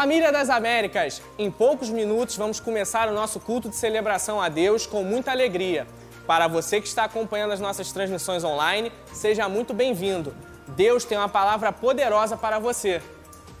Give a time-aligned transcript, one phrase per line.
[0.00, 4.86] Família das Américas, em poucos minutos vamos começar o nosso culto de celebração a Deus
[4.86, 5.86] com muita alegria.
[6.26, 10.34] Para você que está acompanhando as nossas transmissões online, seja muito bem-vindo.
[10.68, 13.02] Deus tem uma palavra poderosa para você.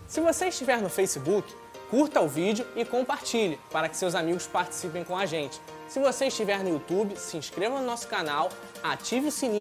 [0.08, 1.54] Se você estiver no Facebook,
[1.90, 5.60] curta o vídeo e compartilhe para que seus amigos participem com a gente.
[5.88, 8.48] Se você estiver no YouTube, se inscreva no nosso canal,
[8.82, 9.60] ative o sininho.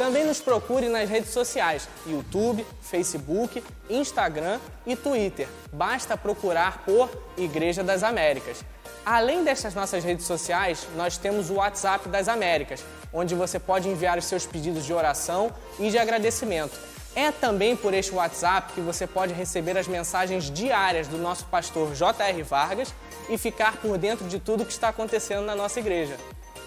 [0.00, 5.46] Também nos procure nas redes sociais: YouTube, Facebook, Instagram e Twitter.
[5.70, 8.64] Basta procurar por Igreja das Américas.
[9.04, 12.82] Além destas nossas redes sociais, nós temos o WhatsApp das Américas,
[13.12, 16.80] onde você pode enviar os seus pedidos de oração e de agradecimento.
[17.14, 21.94] É também por este WhatsApp que você pode receber as mensagens diárias do nosso pastor
[21.94, 22.42] J.R.
[22.42, 22.94] Vargas
[23.28, 26.16] e ficar por dentro de tudo que está acontecendo na nossa igreja.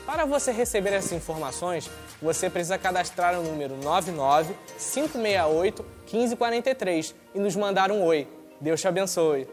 [0.06, 1.90] Para você receber essas informações,
[2.22, 8.28] você precisa cadastrar o número 99 568 1543 e nos mandar um oi.
[8.60, 9.48] Deus te abençoe.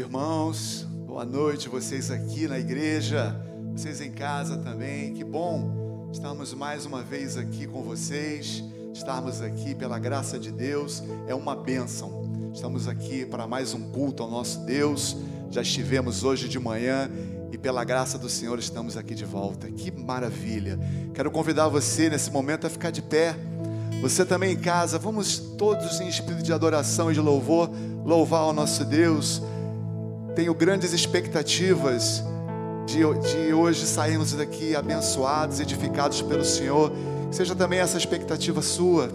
[0.00, 0.86] Irmãos.
[1.06, 3.38] Boa noite, vocês aqui na igreja,
[3.72, 5.12] vocês em casa também.
[5.12, 8.64] Que bom estarmos mais uma vez aqui com vocês.
[8.94, 12.50] Estarmos aqui pela graça de Deus é uma bênção.
[12.52, 15.16] Estamos aqui para mais um culto ao nosso Deus.
[15.50, 17.10] Já estivemos hoje de manhã
[17.52, 19.70] e pela graça do Senhor estamos aqui de volta.
[19.70, 20.78] Que maravilha!
[21.12, 23.36] Quero convidar você nesse momento a ficar de pé.
[24.00, 27.70] Você também em casa, vamos todos em espírito de adoração e de louvor
[28.02, 29.42] louvar ao nosso Deus
[30.34, 32.22] tenho grandes expectativas
[32.86, 36.92] de, de hoje sairmos daqui abençoados, edificados pelo Senhor.
[37.30, 39.10] seja também essa expectativa sua.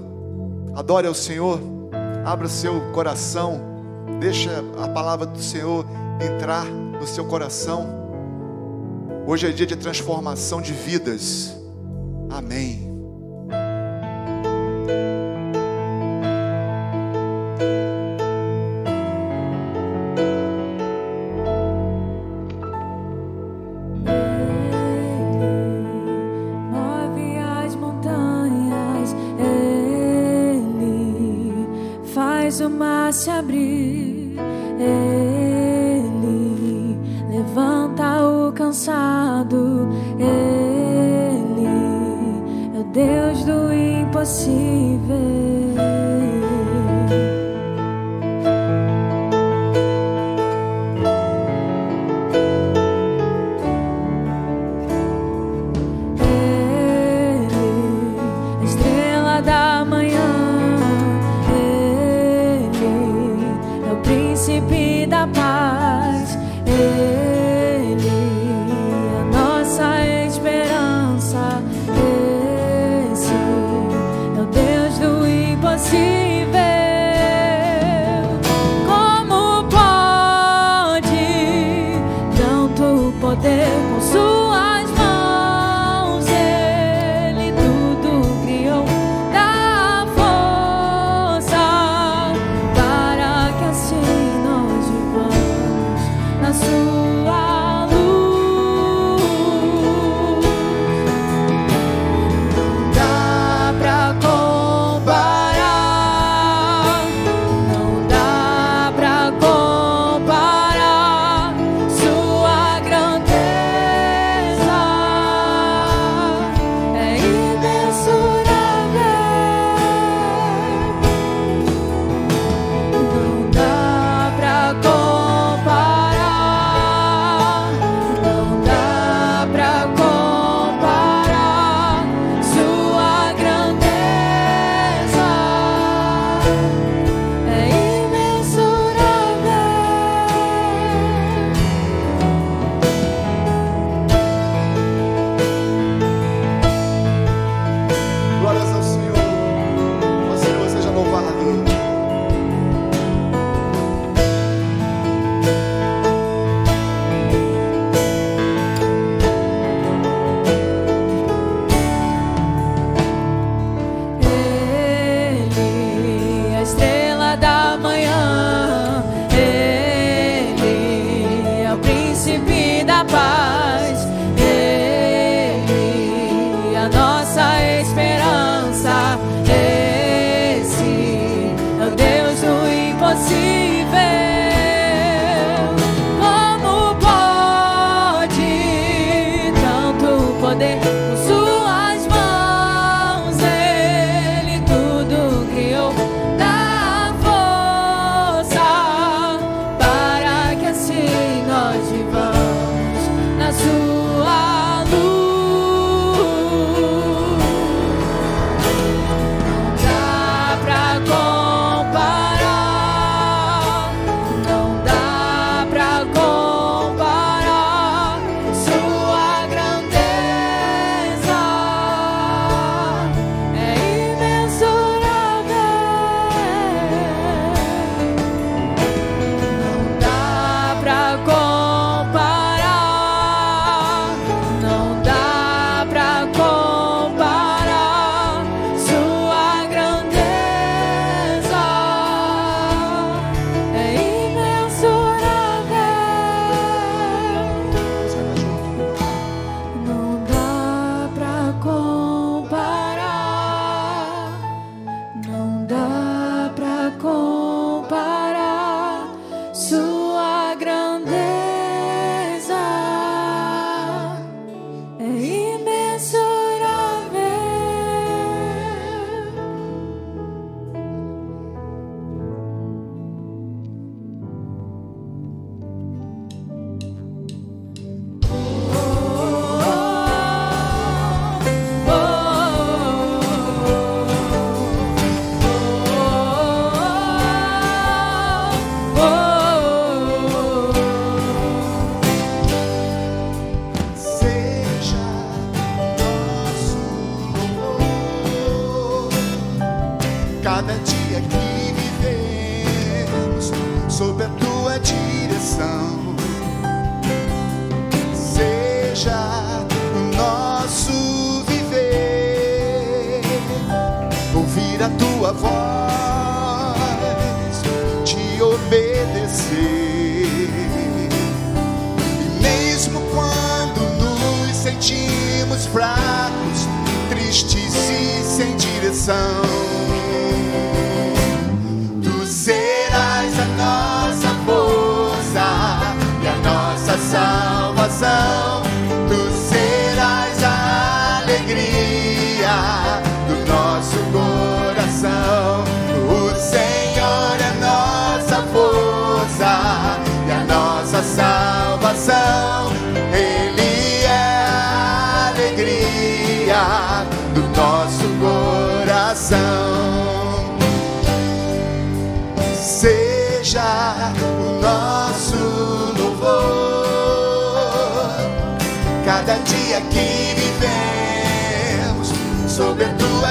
[0.76, 1.60] Adore ao Senhor,
[2.26, 3.62] abra seu coração,
[4.20, 5.86] deixa a palavra do Senhor
[6.22, 8.06] entrar no seu coração.
[9.28, 11.56] Hoje é dia de transformação de vidas.
[12.30, 12.86] Amém.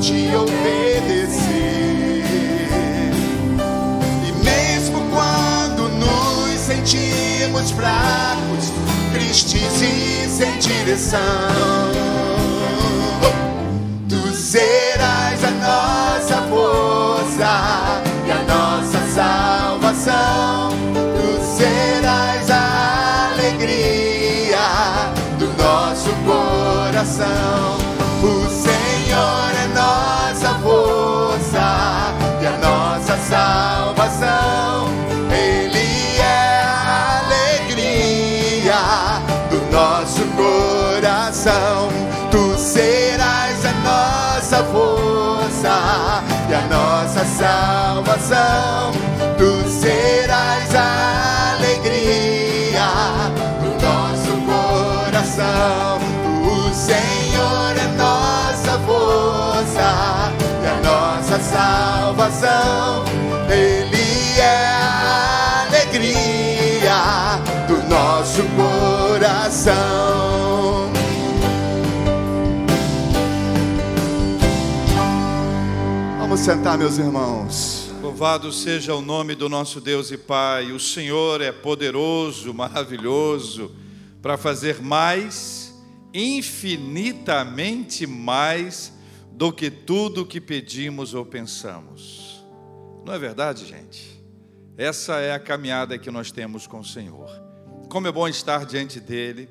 [0.00, 2.24] te obedecer.
[4.26, 8.72] E mesmo quando nos sentimos fracos,
[9.12, 12.25] tristes e sem direção.
[48.26, 48.92] coração,
[49.38, 52.88] tu serás a alegria
[53.62, 56.00] do nosso coração.
[56.42, 63.04] O Senhor é nossa força e a nossa salvação.
[63.48, 66.98] Ele é a alegria
[67.68, 69.76] do nosso coração.
[76.18, 77.75] Vamos sentar, meus irmãos.
[78.18, 80.72] Louvado seja o nome do nosso Deus e Pai.
[80.72, 83.76] O Senhor é poderoso, maravilhoso,
[84.22, 85.74] para fazer mais,
[86.14, 88.90] infinitamente mais,
[89.30, 92.42] do que tudo que pedimos ou pensamos.
[93.04, 94.18] Não é verdade, gente?
[94.78, 97.28] Essa é a caminhada que nós temos com o Senhor.
[97.90, 99.46] Como é bom estar diante dEle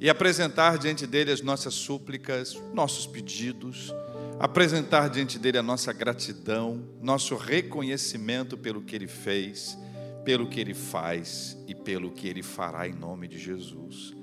[0.00, 3.92] e apresentar diante dEle as nossas súplicas, nossos pedidos
[4.38, 9.78] apresentar diante dele a nossa gratidão, nosso reconhecimento pelo que ele fez,
[10.24, 14.14] pelo que ele faz e pelo que ele fará em nome de Jesus.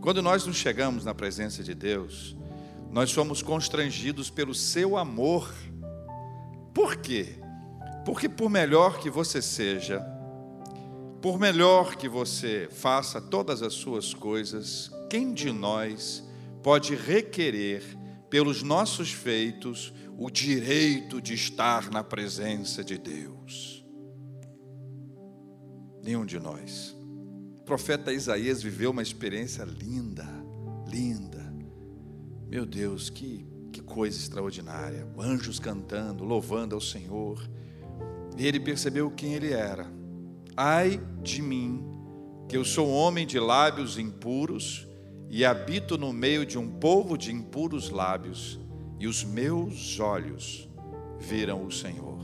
[0.00, 2.36] Quando nós nos chegamos na presença de Deus,
[2.90, 5.52] nós somos constrangidos pelo seu amor.
[6.72, 7.40] Por quê?
[8.04, 10.00] Porque por melhor que você seja,
[11.20, 16.22] por melhor que você faça todas as suas coisas, quem de nós
[16.62, 17.82] pode requerer
[18.28, 23.84] pelos nossos feitos, o direito de estar na presença de Deus.
[26.02, 26.96] Nenhum de nós.
[27.58, 30.26] O profeta Isaías viveu uma experiência linda,
[30.88, 31.54] linda.
[32.48, 35.06] Meu Deus, que, que coisa extraordinária.
[35.18, 37.42] Anjos cantando, louvando ao Senhor.
[38.38, 39.90] E ele percebeu quem ele era.
[40.56, 41.84] Ai de mim,
[42.48, 44.86] que eu sou homem de lábios impuros
[45.28, 48.60] e habito no meio de um povo de impuros lábios,
[48.98, 50.68] e os meus olhos
[51.18, 52.18] viram o Senhor.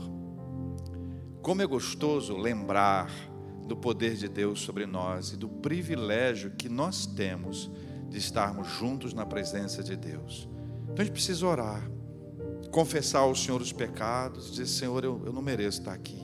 [1.41, 3.11] Como é gostoso lembrar
[3.67, 7.69] do poder de Deus sobre nós e do privilégio que nós temos
[8.09, 10.47] de estarmos juntos na presença de Deus.
[10.83, 11.89] Então a gente precisa orar,
[12.71, 16.21] confessar ao Senhor os pecados, dizer: Senhor, eu, eu não mereço estar aqui.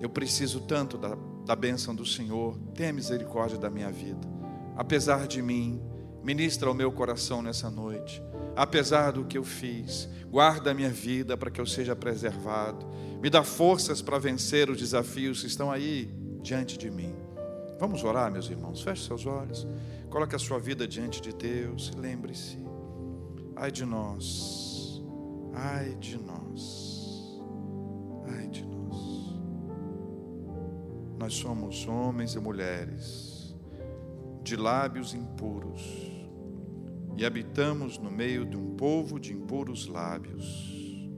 [0.00, 4.35] Eu preciso tanto da, da bênção do Senhor, tenha misericórdia da minha vida
[4.76, 5.80] apesar de mim,
[6.22, 8.22] ministra ao meu coração nessa noite.
[8.54, 12.86] Apesar do que eu fiz, guarda a minha vida para que eu seja preservado.
[13.22, 16.10] Me dá forças para vencer os desafios que estão aí
[16.42, 17.14] diante de mim.
[17.78, 18.82] Vamos orar, meus irmãos.
[18.82, 19.66] Feche seus olhos.
[20.10, 21.92] Coloque a sua vida diante de Deus.
[21.96, 22.58] Lembre-se.
[23.54, 25.02] Ai de nós.
[25.54, 27.40] Ai de nós.
[28.28, 28.96] Ai de nós.
[31.18, 33.25] Nós somos homens e mulheres
[34.46, 35.82] de lábios impuros,
[37.16, 41.10] e habitamos no meio de um povo de impuros lábios.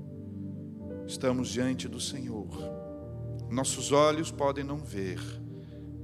[1.07, 2.49] Estamos diante do Senhor.
[3.51, 5.21] Nossos olhos podem não ver,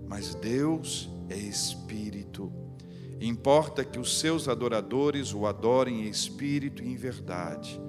[0.06, 2.52] mas Deus é Espírito.
[3.18, 7.80] Importa que os seus adoradores o adorem em espírito e em verdade.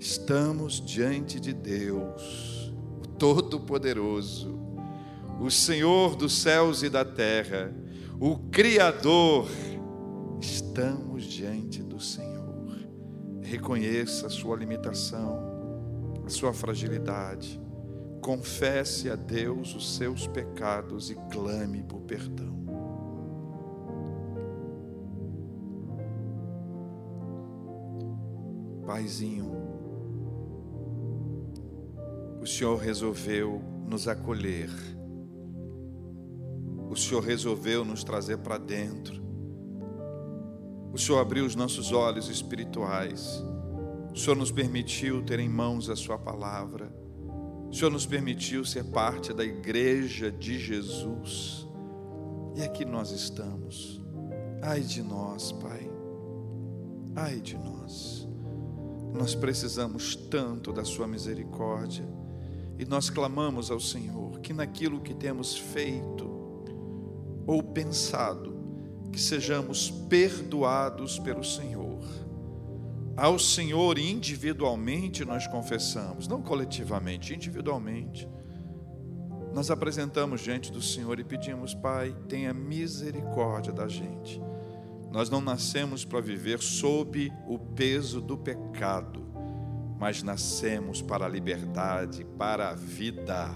[0.00, 4.58] Estamos diante de Deus, o Todo-Poderoso,
[5.38, 7.81] o Senhor dos céus e da terra
[8.24, 9.48] o Criador,
[10.40, 12.78] estamos diante do Senhor.
[13.42, 17.60] Reconheça a sua limitação, a sua fragilidade.
[18.20, 22.62] Confesse a Deus os seus pecados e clame por perdão.
[28.86, 29.50] Paizinho,
[32.40, 34.70] o Senhor resolveu nos acolher
[36.92, 39.22] o Senhor resolveu nos trazer para dentro.
[40.92, 43.42] O Senhor abriu os nossos olhos espirituais.
[44.12, 46.94] O Senhor nos permitiu ter em mãos a Sua palavra.
[47.70, 51.66] O Senhor nos permitiu ser parte da igreja de Jesus.
[52.54, 54.04] E aqui nós estamos.
[54.60, 55.90] Ai de nós, Pai.
[57.16, 58.28] Ai de nós.
[59.14, 62.06] Nós precisamos tanto da Sua misericórdia.
[62.78, 66.31] E nós clamamos ao Senhor que naquilo que temos feito,
[67.52, 68.56] ou pensado
[69.12, 72.02] que sejamos perdoados pelo Senhor.
[73.14, 78.26] Ao Senhor individualmente nós confessamos, não coletivamente, individualmente.
[79.52, 84.40] Nós apresentamos diante do Senhor e pedimos, Pai, tenha misericórdia da gente.
[85.10, 89.26] Nós não nascemos para viver sob o peso do pecado,
[89.98, 93.50] mas nascemos para a liberdade, para a vida.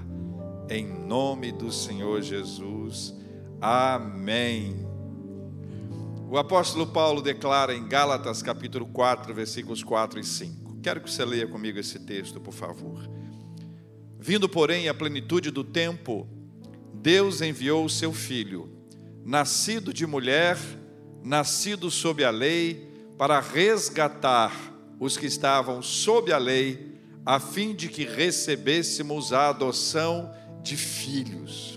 [0.68, 3.14] Em nome do Senhor Jesus.
[3.68, 4.86] Amém.
[6.30, 10.76] O apóstolo Paulo declara em Gálatas capítulo 4, versículos 4 e 5.
[10.80, 13.10] Quero que você leia comigo esse texto, por favor.
[14.20, 16.28] Vindo, porém, a plenitude do tempo,
[16.94, 18.70] Deus enviou o seu filho,
[19.24, 20.56] nascido de mulher,
[21.24, 24.54] nascido sob a lei, para resgatar
[25.00, 31.75] os que estavam sob a lei, a fim de que recebêssemos a adoção de filhos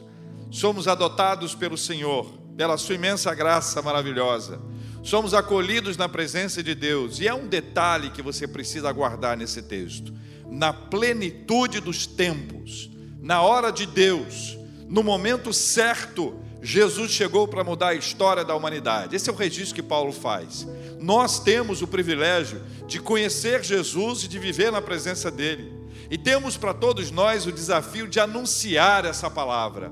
[0.50, 2.26] somos adotados pelo Senhor,
[2.58, 4.62] pela Sua imensa graça maravilhosa.
[5.02, 9.62] Somos acolhidos na presença de Deus, e é um detalhe que você precisa guardar nesse
[9.62, 10.14] texto.
[10.50, 12.90] na plenitude dos tempos,
[13.22, 14.58] na hora de Deus,
[14.88, 19.16] no momento certo, Jesus chegou para mudar a história da humanidade.
[19.16, 20.68] Esse é o registro que Paulo faz.
[21.00, 25.72] Nós temos o privilégio de conhecer Jesus e de viver na presença dele.
[26.10, 29.92] E temos para todos nós o desafio de anunciar essa palavra,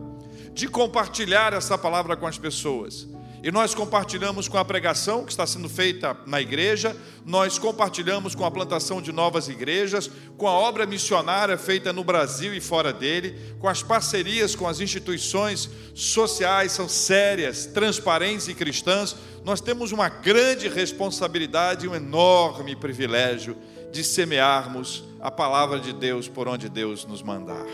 [0.58, 3.08] de compartilhar essa palavra com as pessoas.
[3.44, 8.44] E nós compartilhamos com a pregação que está sendo feita na igreja, nós compartilhamos com
[8.44, 13.38] a plantação de novas igrejas, com a obra missionária feita no Brasil e fora dele,
[13.60, 19.16] com as parcerias com as instituições sociais, são sérias, transparentes e cristãs.
[19.46, 23.56] Nós temos uma grande responsabilidade e um enorme privilégio
[23.92, 27.68] de semearmos a palavra de Deus por onde Deus nos mandar.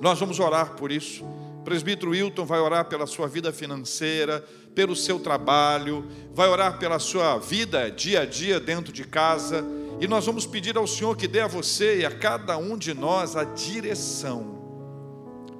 [0.00, 1.24] Nós vamos orar por isso.
[1.66, 4.38] Presbítero Wilton vai orar pela sua vida financeira,
[4.72, 9.64] pelo seu trabalho, vai orar pela sua vida dia a dia dentro de casa,
[10.00, 12.94] e nós vamos pedir ao Senhor que dê a você e a cada um de
[12.94, 14.62] nós a direção,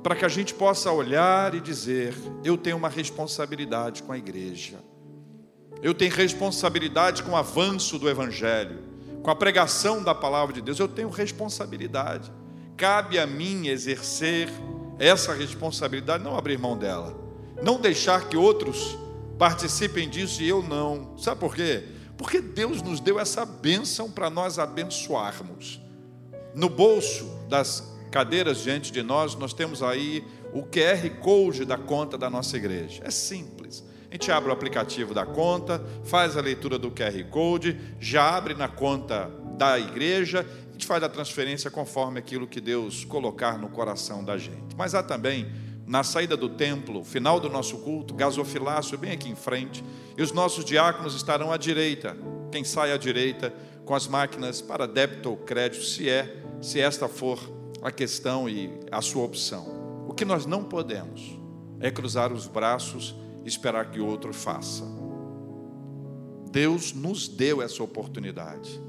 [0.01, 2.15] para que a gente possa olhar e dizer:
[2.45, 4.77] eu tenho uma responsabilidade com a igreja,
[5.83, 8.79] eu tenho responsabilidade com o avanço do Evangelho,
[9.25, 12.31] com a pregação da palavra de Deus, eu tenho responsabilidade,
[12.77, 14.49] cabe a mim exercer
[14.99, 17.15] essa responsabilidade, não abrir mão dela,
[17.63, 18.97] não deixar que outros
[19.39, 21.17] participem disso e eu não.
[21.19, 21.85] Sabe por quê?
[22.17, 25.81] Porque Deus nos deu essa bênção para nós abençoarmos.
[26.55, 32.17] No bolso das cadeiras diante de nós, nós temos aí o QR Code da conta
[32.17, 33.03] da nossa igreja.
[33.05, 33.85] É simples.
[34.11, 38.55] A gente abre o aplicativo da conta, faz a leitura do QR Code, já abre
[38.55, 40.47] na conta da igreja,
[40.77, 44.77] gente faz a transferência conforme aquilo que Deus colocar no coração da gente.
[44.77, 45.51] Mas há também
[45.87, 49.83] na saída do templo, final do nosso culto, gasofilácio bem aqui em frente,
[50.19, 52.15] e os nossos diáconos estarão à direita,
[52.53, 53.55] quem sai à direita,
[53.87, 57.39] com as máquinas para débito ou crédito, se é, se esta for
[57.81, 60.07] a questão e a sua opção.
[60.09, 61.39] O que nós não podemos
[61.81, 64.85] é cruzar os braços e esperar que outro faça.
[66.51, 68.81] Deus nos deu essa oportunidade.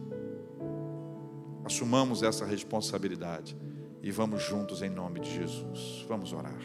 [1.68, 3.58] Assumamos essa responsabilidade
[4.02, 6.06] e vamos juntos em nome de Jesus.
[6.08, 6.62] Vamos orar.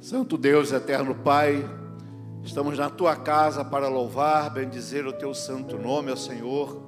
[0.00, 1.68] Santo Deus, eterno Pai,
[2.44, 6.80] estamos na tua casa para louvar, bendizer o teu santo nome, ó Senhor.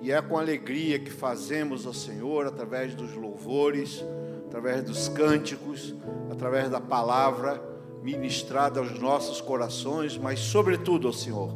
[0.00, 4.04] E é com alegria que fazemos, ó Senhor, através dos louvores,
[4.48, 5.94] através dos cânticos,
[6.28, 7.62] através da palavra
[8.02, 11.54] ministrada aos nossos corações, mas sobretudo, ó Senhor,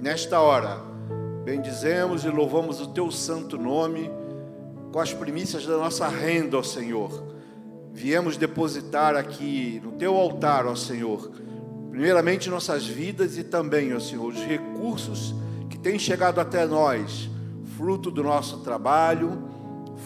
[0.00, 0.91] nesta hora,
[1.44, 4.10] bendizemos e louvamos o teu santo nome
[4.92, 7.32] com as primícias da nossa renda, ó Senhor
[7.92, 11.30] viemos depositar aqui no teu altar, ó Senhor,
[11.90, 15.34] primeiramente nossas vidas e também, ó Senhor, os recursos
[15.68, 17.28] que têm chegado até nós,
[17.76, 19.46] fruto do nosso trabalho,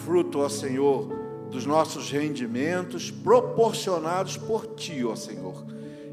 [0.03, 1.07] fruto, ó Senhor,
[1.49, 5.65] dos nossos rendimentos proporcionados por Ti, ó Senhor.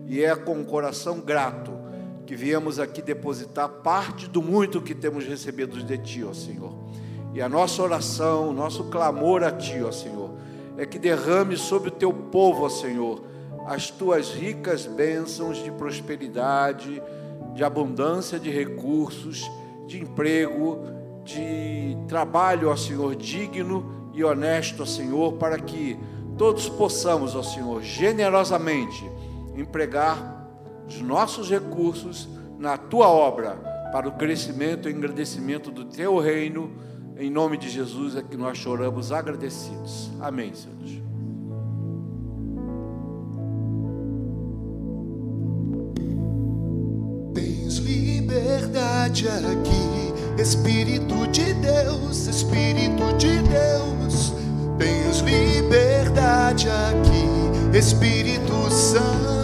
[0.06, 1.72] E é com o coração grato
[2.26, 6.72] que viemos aqui depositar parte do muito que temos recebido de Ti, ó Senhor.
[7.34, 10.30] E a nossa oração, nosso clamor a Ti, ó Senhor,
[10.78, 13.22] é que derrame sobre o teu povo, ó Senhor,
[13.66, 17.02] as tuas ricas bênçãos de prosperidade,
[17.54, 19.50] de abundância de recursos,
[19.86, 20.80] de emprego,
[21.24, 25.98] de trabalho, ó Senhor, digno e honesto, ó Senhor, para que
[26.38, 29.04] todos possamos, ó Senhor, generosamente
[29.56, 30.33] empregar
[30.86, 33.56] os nossos recursos na tua obra
[33.92, 36.70] para o crescimento e engrandecimento do teu reino
[37.16, 40.10] em nome de Jesus é que nós choramos agradecidos.
[40.20, 40.74] Amém, Senhor.
[47.32, 54.34] Tens liberdade aqui, Espírito de Deus, Espírito de Deus.
[54.76, 59.43] Tens liberdade aqui, Espírito Santo,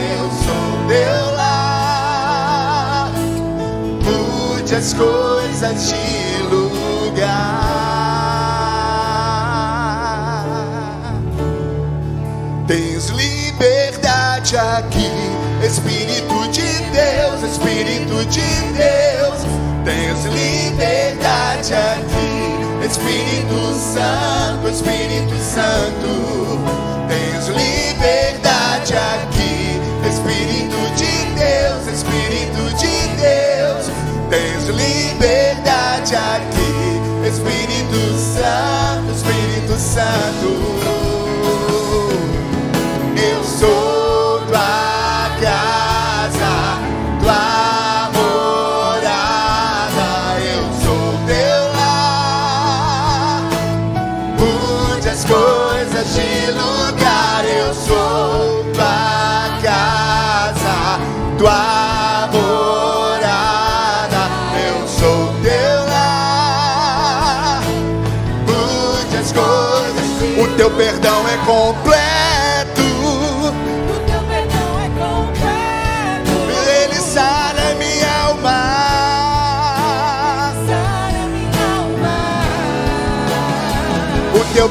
[0.00, 3.10] eu sou teu lar.
[4.02, 7.64] Mude as coisas de lugar.
[12.66, 15.10] Tens liberdade aqui,
[15.64, 18.40] Espírito de Deus, Espírito de
[18.72, 26.73] Deus Tens liberdade aqui, Espírito Santo, Espírito Santo.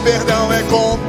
[0.04, 1.03] perdão é com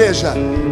[0.00, 0.69] igreja.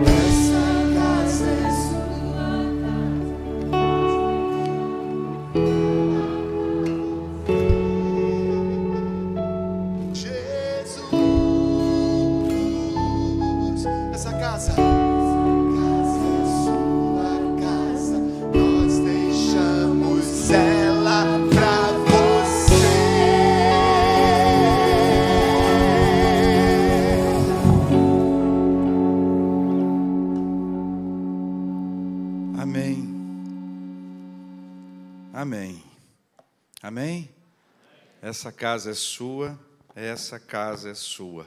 [38.39, 39.59] Essa casa é sua,
[39.97, 41.45] essa casa é sua.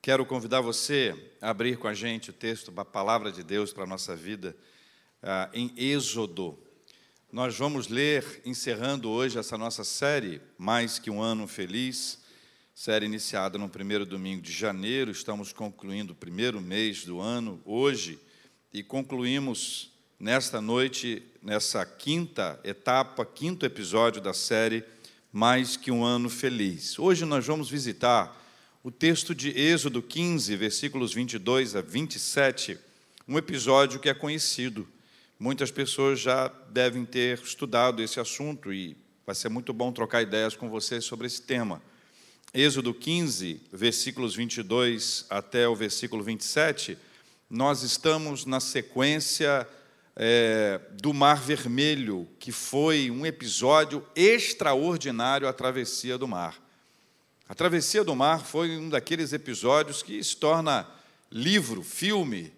[0.00, 3.84] Quero convidar você a abrir com a gente o texto da palavra de Deus para
[3.84, 4.56] a nossa vida,
[5.22, 6.58] ah, em Êxodo.
[7.30, 12.18] Nós vamos ler, encerrando hoje essa nossa série, Mais que um Ano Feliz,
[12.74, 15.10] série iniciada no primeiro domingo de janeiro.
[15.10, 18.18] Estamos concluindo o primeiro mês do ano hoje
[18.72, 24.82] e concluímos nesta noite, nessa quinta etapa, quinto episódio da série
[25.38, 26.98] Mais que um Ano Feliz.
[26.98, 28.42] Hoje nós vamos visitar
[28.82, 32.78] o texto de Êxodo 15, versículos 22 a 27,
[33.28, 34.88] um episódio que é conhecido.
[35.38, 38.96] Muitas pessoas já devem ter estudado esse assunto e
[39.26, 41.82] vai ser muito bom trocar ideias com vocês sobre esse tema.
[42.54, 46.96] Êxodo 15, versículos 22 até o versículo 27,
[47.50, 49.68] nós estamos na sequência
[50.16, 56.58] é, do Mar Vermelho, que foi um episódio extraordinário a travessia do mar.
[57.46, 60.88] A travessia do mar foi um daqueles episódios que se torna
[61.30, 62.52] livro, filme,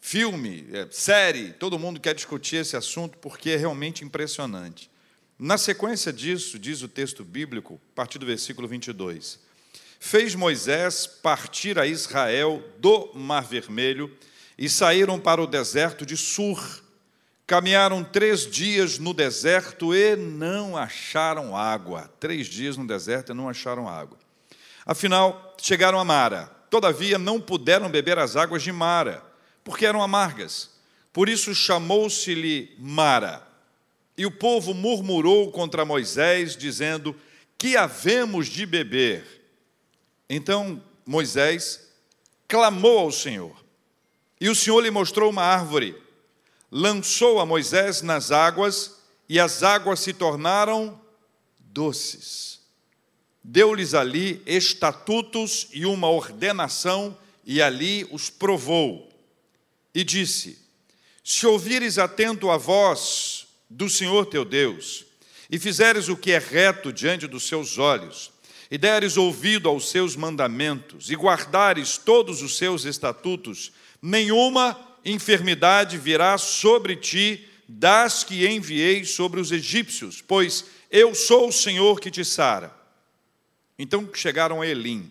[0.00, 4.90] filme, é, série, todo mundo quer discutir esse assunto porque é realmente impressionante.
[5.38, 9.40] Na sequência disso, diz o texto bíblico, a partir do versículo 22,
[9.98, 14.14] fez Moisés partir a Israel do Mar Vermelho
[14.62, 16.84] e saíram para o deserto de Sur.
[17.48, 22.08] Caminharam três dias no deserto e não acharam água.
[22.20, 24.16] Três dias no deserto e não acharam água.
[24.86, 26.44] Afinal, chegaram a Mara.
[26.70, 29.20] Todavia, não puderam beber as águas de Mara,
[29.64, 30.70] porque eram amargas.
[31.12, 33.44] Por isso chamou-se-lhe Mara.
[34.16, 37.16] E o povo murmurou contra Moisés, dizendo:
[37.58, 39.42] Que havemos de beber?
[40.30, 41.90] Então Moisés
[42.46, 43.61] clamou ao Senhor.
[44.42, 46.02] E o Senhor lhe mostrou uma árvore
[46.74, 48.96] lançou a Moisés nas águas,
[49.28, 50.98] e as águas se tornaram
[51.58, 52.60] doces.
[53.44, 59.10] Deu-lhes ali estatutos e uma ordenação, e ali os provou.
[59.94, 60.58] E disse:
[61.22, 65.04] Se ouvires atento a voz do Senhor teu Deus,
[65.50, 68.32] e fizeres o que é reto diante dos seus olhos,
[68.70, 73.72] e deres ouvido aos seus mandamentos, e guardares todos os seus estatutos,
[74.02, 81.52] nenhuma enfermidade virá sobre ti das que enviei sobre os egípcios, pois eu sou o
[81.52, 82.74] Senhor que te sara.
[83.78, 85.10] Então chegaram a Elim,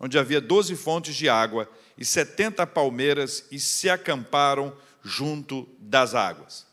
[0.00, 4.74] onde havia doze fontes de água e setenta palmeiras, e se acamparam
[5.04, 6.66] junto das águas.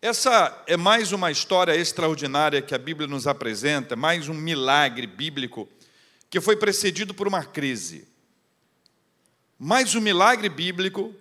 [0.00, 5.68] Essa é mais uma história extraordinária que a Bíblia nos apresenta, mais um milagre bíblico
[6.30, 8.08] que foi precedido por uma crise.
[9.66, 11.14] Mais um milagre bíblico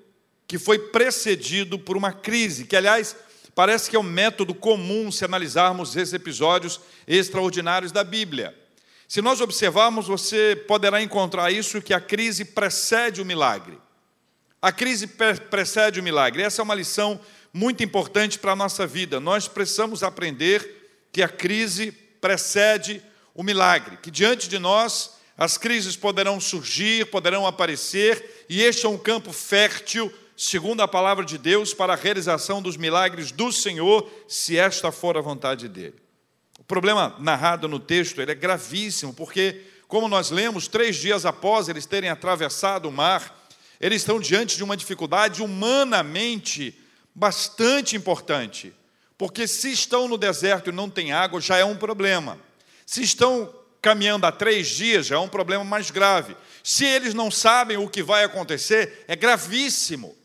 [0.45, 3.15] que foi precedido por uma crise, que, aliás,
[3.55, 8.53] parece que é um método comum se analisarmos esses episódios extraordinários da Bíblia.
[9.07, 13.79] Se nós observarmos, você poderá encontrar isso que a crise precede o milagre.
[14.61, 15.07] A crise
[15.49, 16.43] precede o milagre.
[16.43, 17.21] Essa é uma lição
[17.53, 19.21] muito importante para a nossa vida.
[19.21, 23.01] Nós precisamos aprender que a crise precede
[23.33, 28.89] o milagre, que diante de nós as crises poderão surgir, poderão aparecer, e este é
[28.89, 34.09] um campo fértil segundo a palavra de Deus, para a realização dos milagres do Senhor,
[34.27, 35.95] se esta for a vontade dele.
[36.59, 41.69] O problema narrado no texto ele é gravíssimo, porque, como nós lemos, três dias após
[41.69, 43.47] eles terem atravessado o mar,
[43.79, 46.79] eles estão diante de uma dificuldade humanamente
[47.13, 48.73] bastante importante.
[49.17, 52.39] Porque se estão no deserto e não tem água, já é um problema.
[52.85, 56.37] Se estão caminhando há três dias, já é um problema mais grave.
[56.63, 60.15] Se eles não sabem o que vai acontecer, é gravíssimo.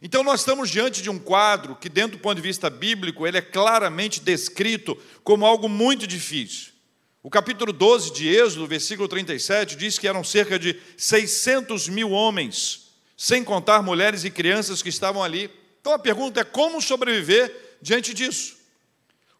[0.00, 3.36] Então nós estamos diante de um quadro que, dentro do ponto de vista bíblico, ele
[3.36, 6.70] é claramente descrito como algo muito difícil.
[7.20, 12.92] O capítulo 12 de Êxodo, versículo 37, diz que eram cerca de 600 mil homens,
[13.16, 15.50] sem contar mulheres e crianças que estavam ali.
[15.80, 18.56] Então a pergunta é como sobreviver diante disso?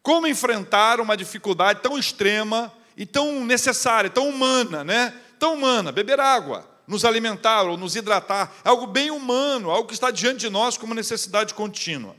[0.03, 5.15] Como enfrentar uma dificuldade tão extrema e tão necessária, tão humana, né?
[5.39, 9.95] Tão humana, beber água, nos alimentar ou nos hidratar, é algo bem humano, algo que
[9.95, 12.15] está diante de nós como necessidade contínua.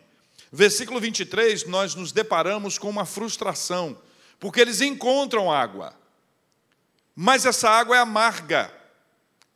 [0.52, 3.96] Versículo 23, nós nos deparamos com uma frustração,
[4.40, 5.94] porque eles encontram água,
[7.16, 8.74] mas essa água é amarga,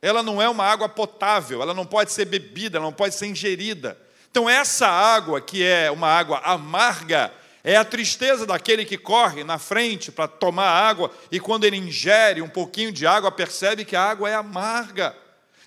[0.04, 3.26] ela não é uma água potável, ela não pode ser bebida, ela não pode ser
[3.26, 4.00] ingerida.
[4.30, 7.34] Então, essa água, que é uma água amarga,
[7.68, 12.40] é a tristeza daquele que corre na frente para tomar água e quando ele ingere
[12.40, 15.18] um pouquinho de água, percebe que a água é amarga.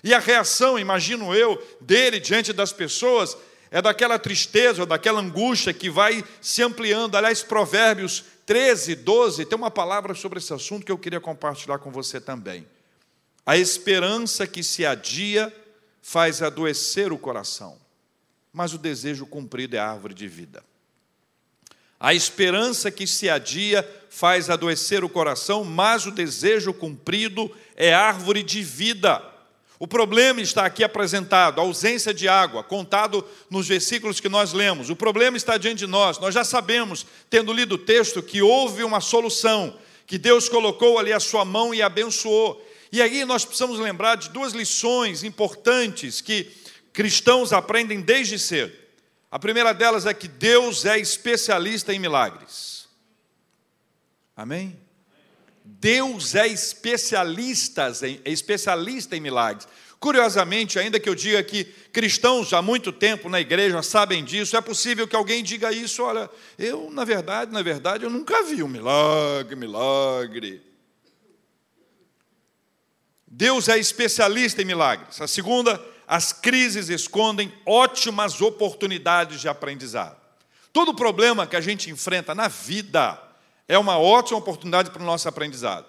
[0.01, 3.35] E a reação, imagino eu, dele diante das pessoas
[3.69, 7.15] é daquela tristeza, daquela angústia que vai se ampliando.
[7.15, 11.91] Aliás, Provérbios 13, 12, tem uma palavra sobre esse assunto que eu queria compartilhar com
[11.91, 12.65] você também.
[13.45, 15.53] A esperança que se adia
[16.01, 17.77] faz adoecer o coração,
[18.53, 20.63] mas o desejo cumprido é árvore de vida.
[21.99, 28.41] A esperança que se adia faz adoecer o coração, mas o desejo cumprido é árvore
[28.41, 29.21] de vida.
[29.77, 34.89] O problema está aqui apresentado, a ausência de água, contado nos versículos que nós lemos.
[34.89, 36.19] O problema está diante de nós.
[36.19, 41.13] Nós já sabemos, tendo lido o texto, que houve uma solução, que Deus colocou ali
[41.13, 42.65] a sua mão e abençoou.
[42.91, 46.51] E aí nós precisamos lembrar de duas lições importantes que
[46.91, 48.73] cristãos aprendem desde cedo.
[49.31, 52.87] A primeira delas é que Deus é especialista em milagres.
[54.35, 54.79] Amém?
[55.63, 59.67] Deus é especialista em, é especialista em milagres.
[59.99, 64.61] Curiosamente, ainda que eu diga que cristãos há muito tempo na igreja sabem disso, é
[64.61, 68.67] possível que alguém diga isso, olha, eu, na verdade, na verdade, eu nunca vi um
[68.67, 70.63] milagre, milagre.
[73.27, 75.21] Deus é especialista em milagres.
[75.21, 80.17] A segunda, as crises escondem ótimas oportunidades de aprendizado.
[80.73, 83.21] Todo problema que a gente enfrenta na vida,
[83.67, 85.85] é uma ótima oportunidade para o nosso aprendizado.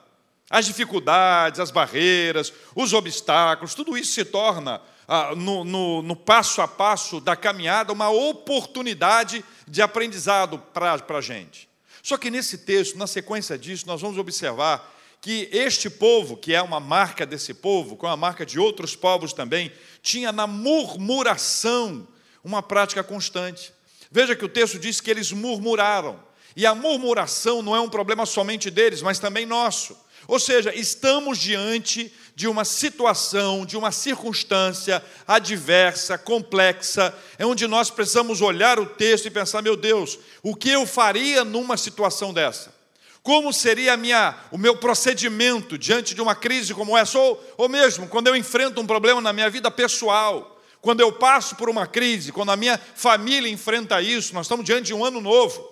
[0.50, 6.60] As dificuldades, as barreiras, os obstáculos, tudo isso se torna, ah, no, no, no, passo
[6.60, 11.66] a passo da caminhada, uma oportunidade de aprendizado para a gente.
[12.02, 14.86] Só que nesse texto, na sequência disso, nós vamos observar
[15.20, 19.32] que este povo, que é uma marca desse povo, com a marca de outros povos
[19.32, 19.70] também,
[20.02, 22.08] tinha na murmuração
[22.42, 23.72] uma prática constante.
[24.10, 26.18] Veja que o texto diz que eles murmuraram.
[26.56, 29.96] E a murmuração não é um problema somente deles, mas também nosso.
[30.26, 37.90] Ou seja, estamos diante de uma situação, de uma circunstância adversa, complexa, é onde nós
[37.90, 42.79] precisamos olhar o texto e pensar: meu Deus, o que eu faria numa situação dessa?
[43.22, 47.18] Como seria minha, o meu procedimento diante de uma crise como essa?
[47.18, 51.56] Ou, ou mesmo quando eu enfrento um problema na minha vida pessoal, quando eu passo
[51.56, 55.20] por uma crise, quando a minha família enfrenta isso, nós estamos diante de um ano
[55.20, 55.68] novo.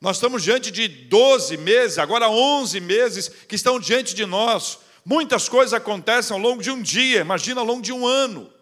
[0.00, 4.78] Nós estamos diante de 12 meses, agora 11 meses que estão diante de nós.
[5.04, 8.52] Muitas coisas acontecem ao longo de um dia, imagina ao longo de um ano.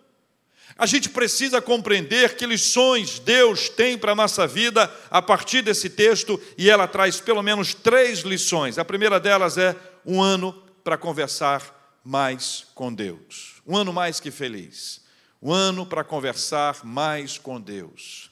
[0.79, 5.89] A gente precisa compreender que lições Deus tem para a nossa vida a partir desse
[5.89, 8.79] texto, e ela traz pelo menos três lições.
[8.79, 9.75] A primeira delas é
[10.05, 10.53] um ano
[10.85, 13.55] para conversar mais com Deus.
[13.67, 15.01] Um ano mais que feliz.
[15.43, 18.31] Um ano para conversar mais com Deus.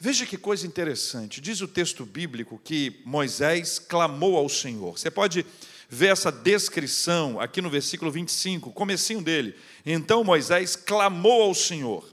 [0.00, 1.40] Veja que coisa interessante.
[1.40, 4.98] Diz o texto bíblico que Moisés clamou ao Senhor.
[4.98, 5.44] Você pode
[5.88, 9.54] ver essa descrição aqui no versículo 25, comecinho dele.
[9.86, 12.04] Então Moisés clamou ao Senhor.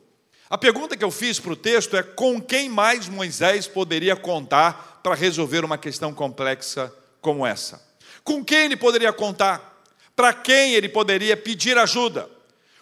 [0.49, 5.01] A pergunta que eu fiz para o texto é: com quem mais Moisés poderia contar
[5.03, 7.83] para resolver uma questão complexa como essa?
[8.23, 9.83] Com quem ele poderia contar?
[10.15, 12.29] Para quem ele poderia pedir ajuda?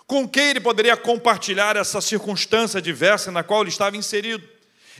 [0.06, 4.48] Com quem ele poderia compartilhar essa circunstância diversa na qual ele estava inserido?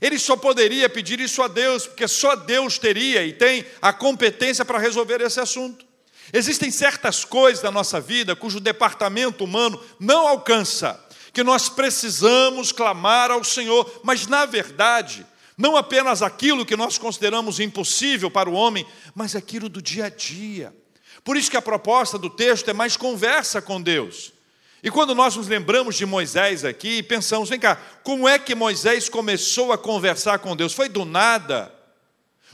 [0.04, 4.66] Ele só poderia pedir isso a Deus, porque só Deus teria e tem a competência
[4.66, 5.86] para resolver esse assunto.
[6.34, 11.02] Existem certas coisas da nossa vida cujo departamento humano não alcança,
[11.32, 15.26] que nós precisamos clamar ao Senhor, mas na verdade,
[15.58, 18.86] não apenas aquilo que nós consideramos impossível para o homem,
[19.16, 20.76] mas aquilo do dia a dia.
[21.24, 24.33] Por isso que a proposta do texto é mais conversa com Deus.
[24.84, 28.54] E quando nós nos lembramos de Moisés aqui e pensamos, vem cá, como é que
[28.54, 30.74] Moisés começou a conversar com Deus?
[30.74, 31.74] Foi do nada?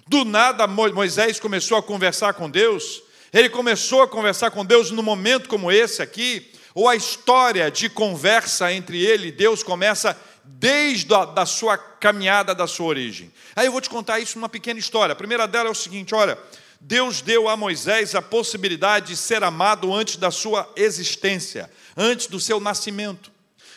[0.07, 3.01] Do nada Moisés começou a conversar com Deus?
[3.33, 6.51] Ele começou a conversar com Deus num momento como esse aqui?
[6.75, 12.53] Ou a história de conversa entre ele e Deus começa desde a da sua caminhada,
[12.53, 13.33] da sua origem?
[13.55, 15.13] Aí eu vou te contar isso numa pequena história.
[15.13, 16.37] A primeira dela é o seguinte: olha,
[16.79, 21.69] Deus deu a Moisés a possibilidade de ser amado antes da sua existência
[21.99, 23.29] antes do seu nascimento.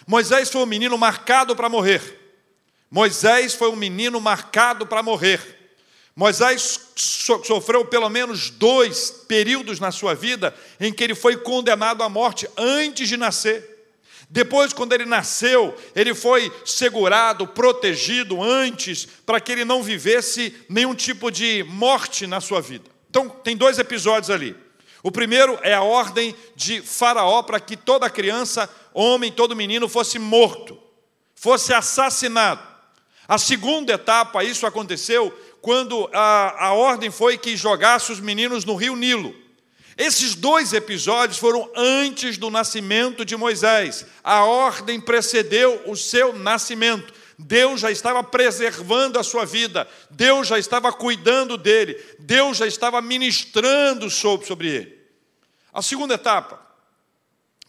[0.06, 2.20] Moisés foi um menino marcado para morrer.
[2.88, 5.40] Moisés foi um menino marcado para morrer.
[6.14, 12.08] Moisés sofreu pelo menos dois períodos na sua vida em que ele foi condenado à
[12.08, 13.70] morte antes de nascer.
[14.28, 20.94] Depois, quando ele nasceu, ele foi segurado, protegido antes, para que ele não vivesse nenhum
[20.94, 22.84] tipo de morte na sua vida.
[23.10, 24.56] Então, tem dois episódios ali.
[25.02, 30.18] O primeiro é a ordem de Faraó para que toda criança, homem, todo menino fosse
[30.18, 30.78] morto,
[31.34, 32.62] fosse assassinado.
[33.26, 38.74] A segunda etapa, isso aconteceu quando a, a ordem foi que jogasse os meninos no
[38.74, 39.34] rio Nilo.
[39.96, 44.06] Esses dois episódios foram antes do nascimento de Moisés.
[44.24, 47.12] A ordem precedeu o seu nascimento.
[47.38, 53.00] Deus já estava preservando a sua vida, Deus já estava cuidando dele, Deus já estava
[53.00, 54.98] ministrando sobre, ele.
[55.72, 56.60] A segunda etapa,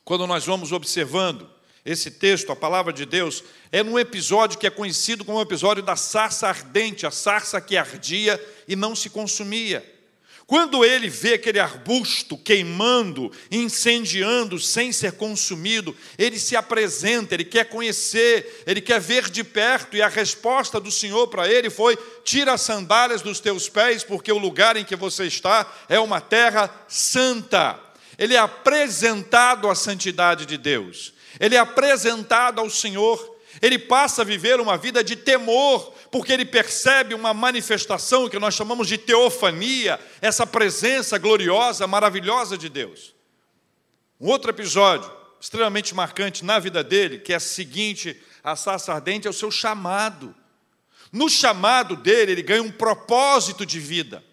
[0.04, 1.50] quando nós vamos observando
[1.86, 5.84] esse texto, a palavra de Deus, é num episódio que é conhecido como o episódio
[5.84, 9.93] da sarça ardente, a sarça que ardia e não se consumia.
[10.46, 17.70] Quando ele vê aquele arbusto queimando, incendiando, sem ser consumido, ele se apresenta, ele quer
[17.70, 22.54] conhecer, ele quer ver de perto, e a resposta do Senhor para ele foi: tira
[22.54, 26.70] as sandálias dos teus pés, porque o lugar em que você está é uma terra
[26.90, 27.80] santa.
[28.18, 34.26] Ele é apresentado à santidade de Deus, ele é apresentado ao Senhor, ele passa a
[34.26, 40.00] viver uma vida de temor, porque ele percebe uma manifestação que nós chamamos de teofania,
[40.22, 43.14] essa presença gloriosa, maravilhosa de Deus.
[44.20, 49.28] Um outro episódio extremamente marcante na vida dele, que é o seguinte: a sarça ardente
[49.28, 50.34] é o seu chamado.
[51.12, 54.24] No chamado dele, ele ganha um propósito de vida.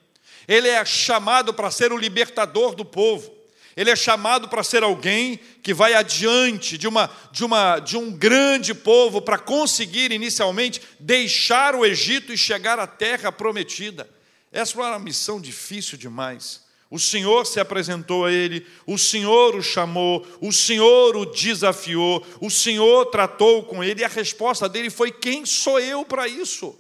[0.49, 3.40] Ele é chamado para ser o libertador do povo.
[3.81, 8.13] Ele é chamado para ser alguém que vai adiante de, uma, de, uma, de um
[8.13, 14.07] grande povo para conseguir inicialmente deixar o Egito e chegar à terra prometida.
[14.53, 16.61] Essa foi uma missão difícil demais.
[16.91, 22.51] O Senhor se apresentou a ele, o Senhor o chamou, o Senhor o desafiou, o
[22.51, 26.79] Senhor tratou com ele e a resposta dele foi: Quem sou eu para isso?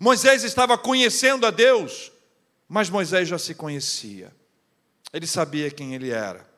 [0.00, 2.10] Moisés estava conhecendo a Deus,
[2.68, 4.36] mas Moisés já se conhecia.
[5.12, 6.48] Ele sabia quem ele era.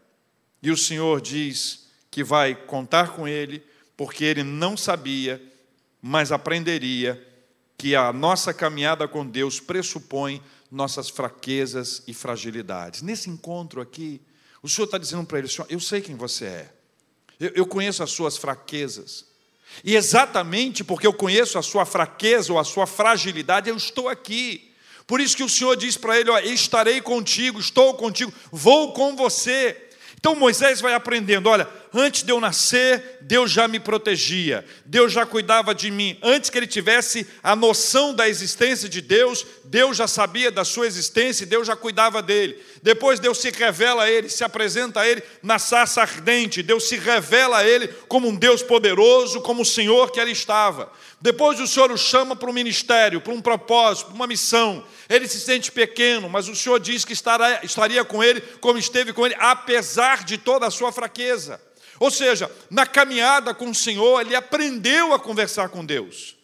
[0.63, 3.63] E o Senhor diz que vai contar com ele,
[3.97, 5.41] porque ele não sabia,
[6.03, 7.27] mas aprenderia
[7.79, 13.03] que a nossa caminhada com Deus pressupõe nossas fraquezas e fragilidades.
[13.03, 14.21] Nesse encontro aqui,
[14.63, 16.73] o Senhor está dizendo para ele: eu sei quem você é,
[17.39, 19.25] eu, eu conheço as suas fraquezas,
[19.85, 24.70] e exatamente porque eu conheço a sua fraqueza ou a sua fragilidade, eu estou aqui.
[25.11, 29.17] Por isso que o Senhor diz para ele: ó, estarei contigo, estou contigo, vou com
[29.17, 29.77] você.
[30.17, 35.27] Então Moisés vai aprendendo: olha, antes de eu nascer, Deus já me protegia, Deus já
[35.27, 36.17] cuidava de mim.
[36.23, 40.87] Antes que ele tivesse a noção da existência de Deus, Deus já sabia da sua
[40.87, 42.57] existência e Deus já cuidava dele.
[42.83, 46.62] Depois Deus se revela a ele, se apresenta a ele na sarça ardente.
[46.62, 50.91] Deus se revela a ele como um Deus poderoso, como o Senhor que ele estava.
[51.20, 54.83] Depois o Senhor o chama para um ministério, para um propósito, para uma missão.
[55.09, 59.12] Ele se sente pequeno, mas o Senhor diz que estará, estaria com ele como esteve
[59.12, 61.61] com ele, apesar de toda a sua fraqueza.
[61.99, 66.35] Ou seja, na caminhada com o Senhor, ele aprendeu a conversar com Deus.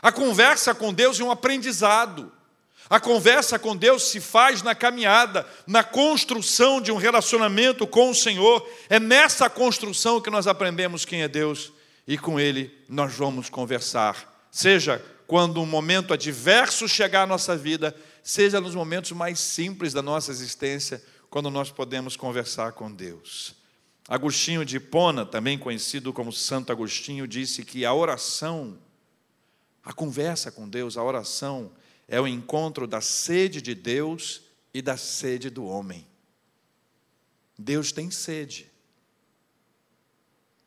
[0.00, 2.32] A conversa com Deus é um aprendizado.
[2.92, 8.14] A conversa com Deus se faz na caminhada, na construção de um relacionamento com o
[8.14, 8.68] Senhor.
[8.86, 11.72] É nessa construção que nós aprendemos quem é Deus
[12.06, 14.46] e com Ele nós vamos conversar.
[14.50, 20.02] Seja quando um momento adverso chegar à nossa vida, seja nos momentos mais simples da
[20.02, 23.54] nossa existência, quando nós podemos conversar com Deus.
[24.06, 28.76] Agostinho de Hipona, também conhecido como Santo Agostinho, disse que a oração,
[29.82, 31.72] a conversa com Deus, a oração,
[32.12, 34.42] é o encontro da sede de Deus
[34.74, 36.06] e da sede do homem.
[37.58, 38.70] Deus tem sede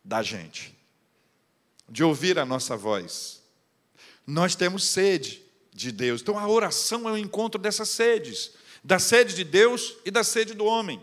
[0.04, 0.76] da gente
[1.88, 3.44] de ouvir a nossa voz.
[4.26, 5.40] Nós temos sede
[5.72, 6.20] de Deus.
[6.20, 10.56] Então a oração é o encontro dessas sedes, da sede de Deus e da sede
[10.56, 11.00] do homem.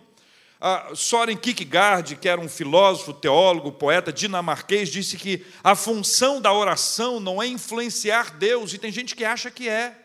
[0.61, 6.53] A Soren Kierkegaard, que era um filósofo, teólogo, poeta dinamarquês, disse que a função da
[6.53, 10.02] oração não é influenciar Deus, e tem gente que acha que é.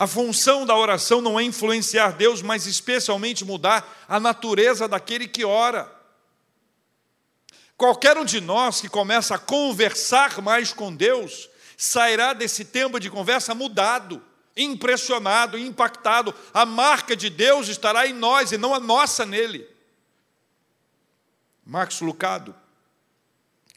[0.00, 5.44] A função da oração não é influenciar Deus, mas especialmente mudar a natureza daquele que
[5.44, 5.92] ora.
[7.76, 13.10] Qualquer um de nós que começa a conversar mais com Deus, sairá desse tempo de
[13.10, 14.24] conversa mudado,
[14.56, 16.34] impressionado, impactado.
[16.54, 19.68] A marca de Deus estará em nós e não a nossa nele.
[21.62, 22.54] Max Lucado,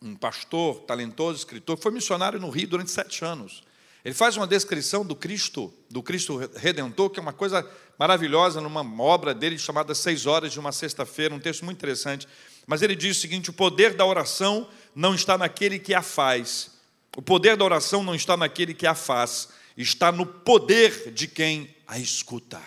[0.02, 3.62] um pastor talentoso, escritor, foi missionário no Rio durante sete anos.
[4.04, 7.66] Ele faz uma descrição do Cristo, do Cristo Redentor, que é uma coisa
[7.98, 12.28] maravilhosa, numa obra dele chamada Seis Horas de uma Sexta-feira, um texto muito interessante.
[12.68, 16.72] Mas ele diz o seguinte: o poder da oração não está naquele que a faz,
[17.16, 21.74] o poder da oração não está naquele que a faz, está no poder de quem
[21.88, 22.62] a escuta.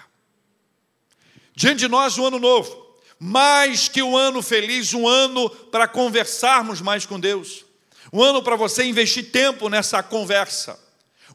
[1.55, 2.87] Diante de nós, um ano novo,
[3.19, 7.65] mais que um ano feliz, um ano para conversarmos mais com Deus,
[8.13, 10.86] um ano para você investir tempo nessa conversa,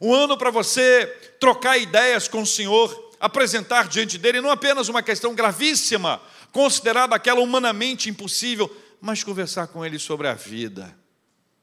[0.01, 1.05] um ano para você
[1.39, 6.19] trocar ideias com o Senhor, apresentar diante dele não apenas uma questão gravíssima,
[6.51, 10.99] considerada aquela humanamente impossível, mas conversar com ele sobre a vida,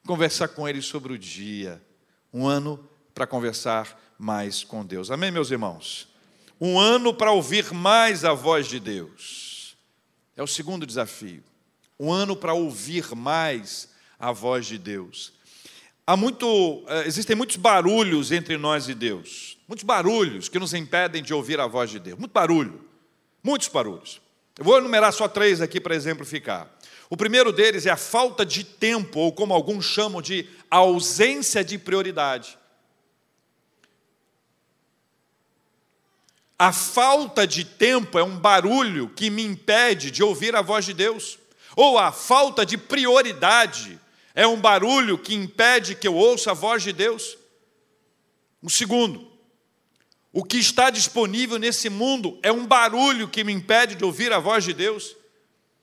[0.06, 1.82] conversar com Ele sobre o dia.
[2.32, 5.10] Um ano para conversar mais com Deus.
[5.10, 6.08] Amém, meus irmãos?
[6.58, 9.76] Um ano para ouvir mais a voz de Deus.
[10.34, 11.44] É o segundo desafio.
[12.00, 15.34] Um ano para ouvir mais a voz de Deus.
[16.08, 19.58] Há muito, eh, existem muitos barulhos entre nós e Deus.
[19.68, 22.18] Muitos barulhos que nos impedem de ouvir a voz de Deus.
[22.18, 22.82] Muito barulho.
[23.42, 24.18] Muitos barulhos.
[24.58, 26.66] Eu vou enumerar só três aqui para exemplificar.
[27.10, 31.76] O primeiro deles é a falta de tempo, ou como alguns chamam de ausência de
[31.76, 32.56] prioridade.
[36.58, 40.94] A falta de tempo é um barulho que me impede de ouvir a voz de
[40.94, 41.38] Deus.
[41.76, 44.00] Ou a falta de prioridade
[44.38, 47.36] é um barulho que impede que eu ouça a voz de Deus.
[48.62, 49.26] O segundo,
[50.32, 54.38] o que está disponível nesse mundo é um barulho que me impede de ouvir a
[54.38, 55.16] voz de Deus.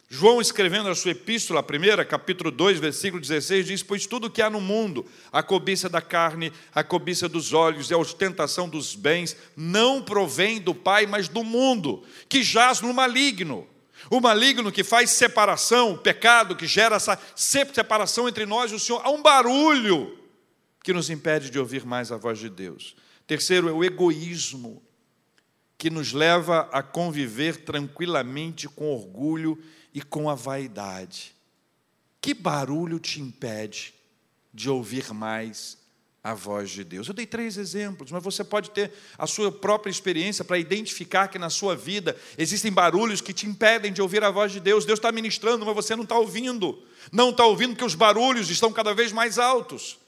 [0.07, 4.41] João, escrevendo a sua epístola, a primeira, capítulo 2, versículo 16, diz: Pois tudo que
[4.41, 8.95] há no mundo, a cobiça da carne, a cobiça dos olhos e a ostentação dos
[8.95, 13.67] bens, não provém do Pai, mas do mundo, que jaz no maligno.
[14.09, 18.79] O maligno que faz separação, o pecado que gera essa separação entre nós e o
[18.79, 20.17] Senhor, há um barulho
[20.83, 22.95] que nos impede de ouvir mais a voz de Deus.
[23.25, 24.83] Terceiro é o egoísmo,
[25.77, 29.61] que nos leva a conviver tranquilamente com orgulho
[29.93, 31.35] e com a vaidade.
[32.21, 33.93] Que barulho te impede
[34.53, 35.77] de ouvir mais
[36.25, 37.07] a voz de Deus?
[37.07, 41.37] Eu dei três exemplos, mas você pode ter a sua própria experiência para identificar que
[41.37, 44.85] na sua vida existem barulhos que te impedem de ouvir a voz de Deus.
[44.85, 46.81] Deus está ministrando, mas você não está ouvindo.
[47.11, 49.99] Não está ouvindo porque os barulhos estão cada vez mais altos.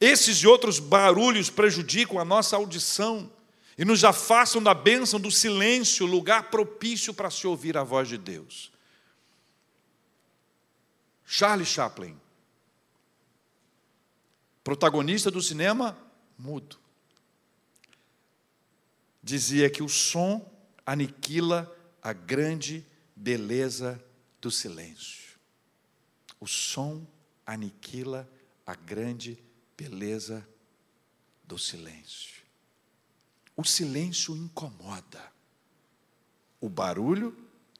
[0.00, 3.30] Esses e outros barulhos prejudicam a nossa audição
[3.76, 8.16] e nos afastam da bênção do silêncio, lugar propício para se ouvir a voz de
[8.16, 8.72] Deus.
[11.26, 12.16] Charlie Chaplin,
[14.64, 15.96] protagonista do cinema
[16.38, 16.78] mudo,
[19.22, 20.50] dizia que o som
[20.86, 21.70] aniquila
[22.02, 22.84] a grande
[23.14, 24.02] beleza
[24.40, 25.38] do silêncio.
[26.40, 27.06] O som
[27.46, 28.28] aniquila
[28.66, 29.38] a grande
[29.76, 30.46] beleza
[31.44, 32.42] do silêncio.
[33.56, 35.32] O silêncio incomoda.
[36.60, 37.36] O barulho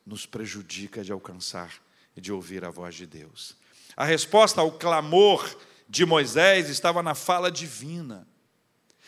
[0.06, 1.82] nos prejudica de alcançar
[2.16, 3.56] e de ouvir a voz de Deus.
[3.96, 5.58] A resposta ao clamor
[5.94, 8.26] de Moisés estava na fala divina.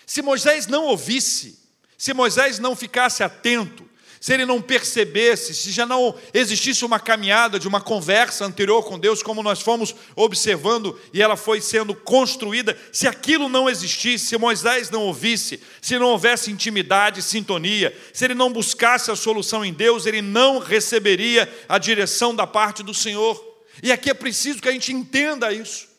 [0.07, 1.59] Se Moisés não ouvisse,
[1.99, 3.85] se Moisés não ficasse atento,
[4.21, 9.01] se ele não percebesse, se já não existisse uma caminhada de uma conversa anterior com
[9.01, 14.39] Deus, como nós fomos observando e ela foi sendo construída, se aquilo não existisse, se
[14.39, 19.73] Moisés não ouvisse, se não houvesse intimidade, sintonia, se ele não buscasse a solução em
[19.73, 23.45] Deus, ele não receberia a direção da parte do Senhor.
[23.83, 25.96] E aqui é preciso que a gente entenda isso.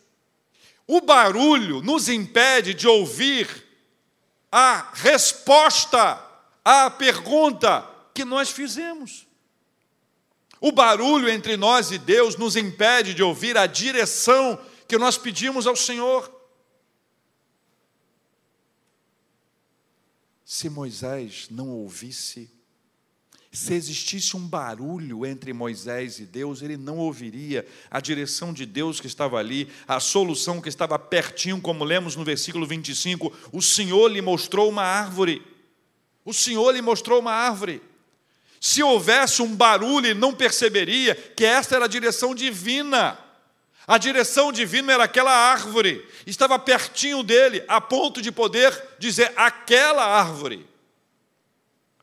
[0.88, 3.66] O barulho nos impede de ouvir
[4.50, 6.24] a resposta
[6.64, 9.28] à pergunta que nós fizemos.
[10.62, 15.68] O barulho entre nós e Deus nos impede de ouvir a direção que nós pedimos
[15.68, 16.34] ao Senhor.
[20.44, 22.50] Se Moisés não ouvisse,
[23.58, 29.02] se existisse um barulho entre Moisés e Deus, ele não ouviria a direção de Deus
[29.02, 34.10] que estava ali, a solução que estava pertinho, como lemos no versículo 25: o Senhor
[34.10, 35.42] lhe mostrou uma árvore.
[36.24, 37.82] O Senhor lhe mostrou uma árvore.
[38.62, 43.18] Se houvesse um barulho, ele não perceberia que esta era a direção divina.
[43.88, 50.06] A direção divina era aquela árvore, estava pertinho dele, a ponto de poder dizer aquela
[50.06, 50.68] árvore.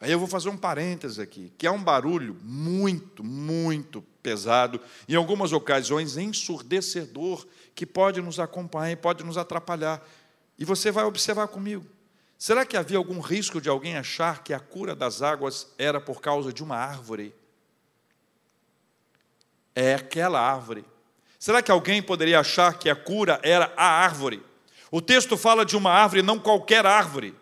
[0.05, 4.79] Aí eu vou fazer um parênteses aqui, que é um barulho muito, muito pesado,
[5.09, 10.07] em algumas ocasiões ensurdecedor, que pode nos acompanhar e pode nos atrapalhar.
[10.59, 11.87] E você vai observar comigo.
[12.37, 16.21] Será que havia algum risco de alguém achar que a cura das águas era por
[16.21, 17.35] causa de uma árvore?
[19.75, 20.85] É aquela árvore.
[21.39, 24.43] Será que alguém poderia achar que a cura era a árvore?
[24.91, 27.35] O texto fala de uma árvore, não qualquer árvore.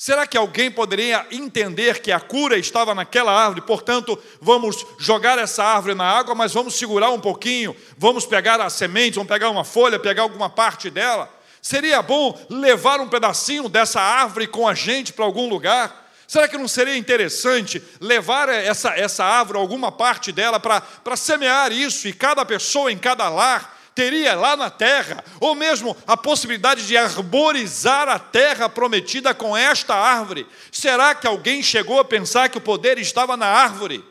[0.00, 3.60] Será que alguém poderia entender que a cura estava naquela árvore?
[3.60, 8.70] Portanto, vamos jogar essa árvore na água, mas vamos segurar um pouquinho, vamos pegar a
[8.70, 11.28] semente, vamos pegar uma folha, pegar alguma parte dela
[11.62, 16.08] Seria bom levar um pedacinho dessa árvore com a gente para algum lugar?
[16.26, 22.08] Será que não seria interessante levar essa, essa árvore, alguma parte dela, para semear isso
[22.08, 26.96] e cada pessoa em cada lar teria lá na terra, ou mesmo a possibilidade de
[26.96, 30.46] arborizar a terra prometida com esta árvore?
[30.72, 34.02] Será que alguém chegou a pensar que o poder estava na árvore?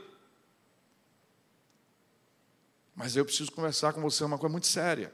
[2.95, 5.11] Mas eu preciso conversar com você uma coisa muito séria.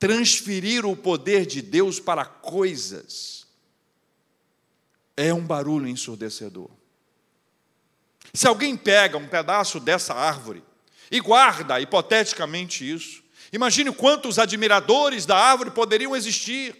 [0.00, 3.46] transferir o poder de Deus para coisas,
[5.16, 6.70] é um barulho ensurdecedor.
[8.34, 10.62] Se alguém pega um pedaço dessa árvore
[11.10, 16.74] e guarda hipoteticamente isso, imagine quantos admiradores da árvore poderiam existir.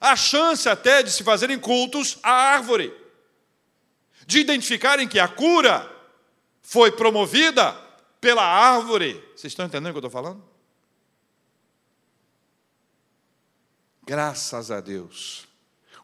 [0.00, 2.94] A chance até de se fazerem cultos à árvore,
[4.26, 5.90] de identificarem que a cura
[6.62, 7.72] foi promovida
[8.20, 9.14] pela árvore.
[9.36, 10.42] Vocês estão entendendo o que eu estou falando?
[14.06, 15.46] Graças a Deus.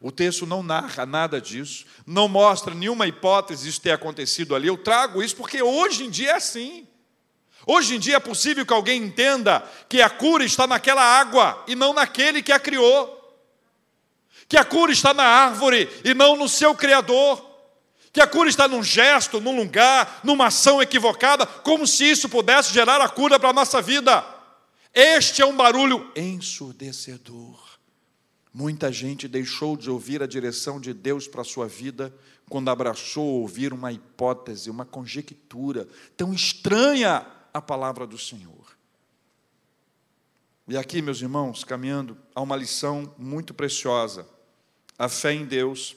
[0.00, 4.68] O texto não narra nada disso, não mostra nenhuma hipótese disso ter acontecido ali.
[4.68, 6.86] Eu trago isso porque hoje em dia é assim.
[7.68, 11.74] Hoje em dia é possível que alguém entenda que a cura está naquela água e
[11.74, 13.12] não naquele que a criou.
[14.48, 17.44] Que a cura está na árvore e não no seu Criador.
[18.12, 22.72] Que a cura está num gesto, num lugar, numa ação equivocada, como se isso pudesse
[22.72, 24.24] gerar a cura para a nossa vida.
[24.94, 27.58] Este é um barulho ensurdecedor.
[28.54, 32.14] Muita gente deixou de ouvir a direção de Deus para a sua vida
[32.48, 37.26] quando abraçou ouvir uma hipótese, uma conjectura tão estranha
[37.56, 38.76] à palavra do Senhor.
[40.68, 44.26] E aqui, meus irmãos, caminhando a uma lição muito preciosa.
[44.98, 45.96] A fé em Deus,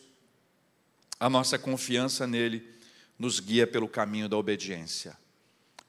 [1.19, 2.65] a nossa confiança nele,
[3.17, 5.17] nos guia pelo caminho da obediência.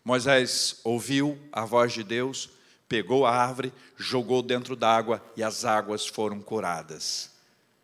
[0.05, 2.51] Moisés ouviu a voz de Deus,
[2.89, 7.31] pegou a árvore, jogou dentro d'água e as águas foram curadas.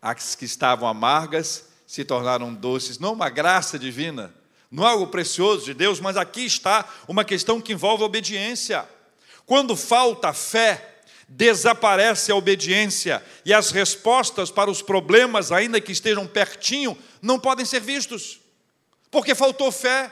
[0.01, 4.33] As que estavam amargas se tornaram doces, não uma graça divina,
[4.69, 8.87] não é algo precioso de Deus, mas aqui está uma questão que envolve obediência.
[9.45, 10.97] Quando falta fé,
[11.27, 17.65] desaparece a obediência e as respostas para os problemas, ainda que estejam pertinho, não podem
[17.65, 18.39] ser vistos,
[19.09, 20.11] porque faltou fé.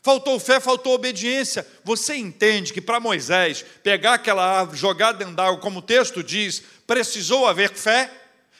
[0.00, 1.66] Faltou fé, faltou obediência.
[1.84, 6.62] Você entende que para Moisés pegar aquela árvore, jogar dentro d'água, como o texto diz,
[6.86, 8.10] precisou haver fé?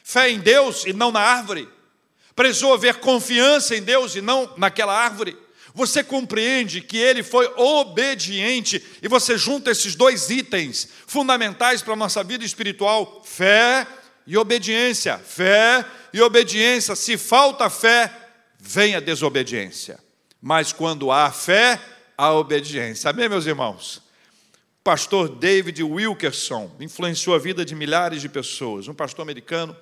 [0.02, 1.68] Fé em Deus e não na árvore.
[2.38, 5.36] Precisou haver confiança em Deus e não naquela árvore.
[5.74, 11.96] Você compreende que ele foi obediente e você junta esses dois itens fundamentais para a
[11.96, 13.84] nossa vida espiritual: fé
[14.24, 15.18] e obediência.
[15.18, 15.84] Fé
[16.14, 16.94] e obediência.
[16.94, 18.10] Se falta fé,
[18.58, 19.98] vem a desobediência
[20.40, 21.80] mas quando há fé,
[22.16, 23.10] há obediência.
[23.10, 24.02] Amém, meus irmãos?
[24.82, 29.76] Pastor David Wilkerson influenciou a vida de milhares de pessoas, um pastor americano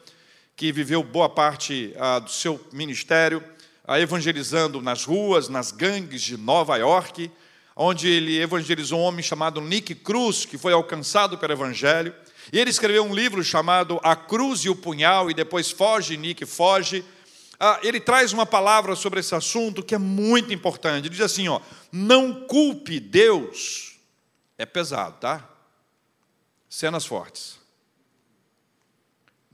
[0.56, 3.44] que viveu boa parte ah, do seu ministério
[3.86, 7.30] ah, evangelizando nas ruas, nas gangues de Nova York,
[7.76, 12.14] onde ele evangelizou um homem chamado Nick Cruz, que foi alcançado pelo evangelho.
[12.50, 16.46] E ele escreveu um livro chamado A Cruz e o Punhal, e depois Foge, Nick,
[16.46, 17.04] Foge,
[17.60, 21.04] ah, ele traz uma palavra sobre esse assunto que é muito importante.
[21.04, 21.60] Ele diz assim: ó,
[21.92, 23.98] não culpe Deus.
[24.56, 25.46] É pesado, tá?
[26.68, 27.65] Cenas fortes.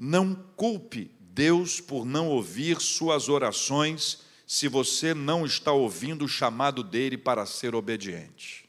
[0.04, 6.82] Não culpe Deus por não ouvir suas orações se você não está ouvindo o chamado
[6.82, 8.68] dele para ser obediente.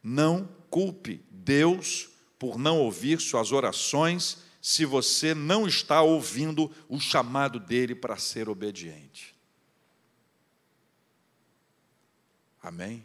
[0.00, 2.08] Não culpe Deus
[2.38, 8.48] por não ouvir suas orações se você não está ouvindo o chamado dele para ser
[8.48, 9.34] obediente.
[12.62, 13.04] Amém?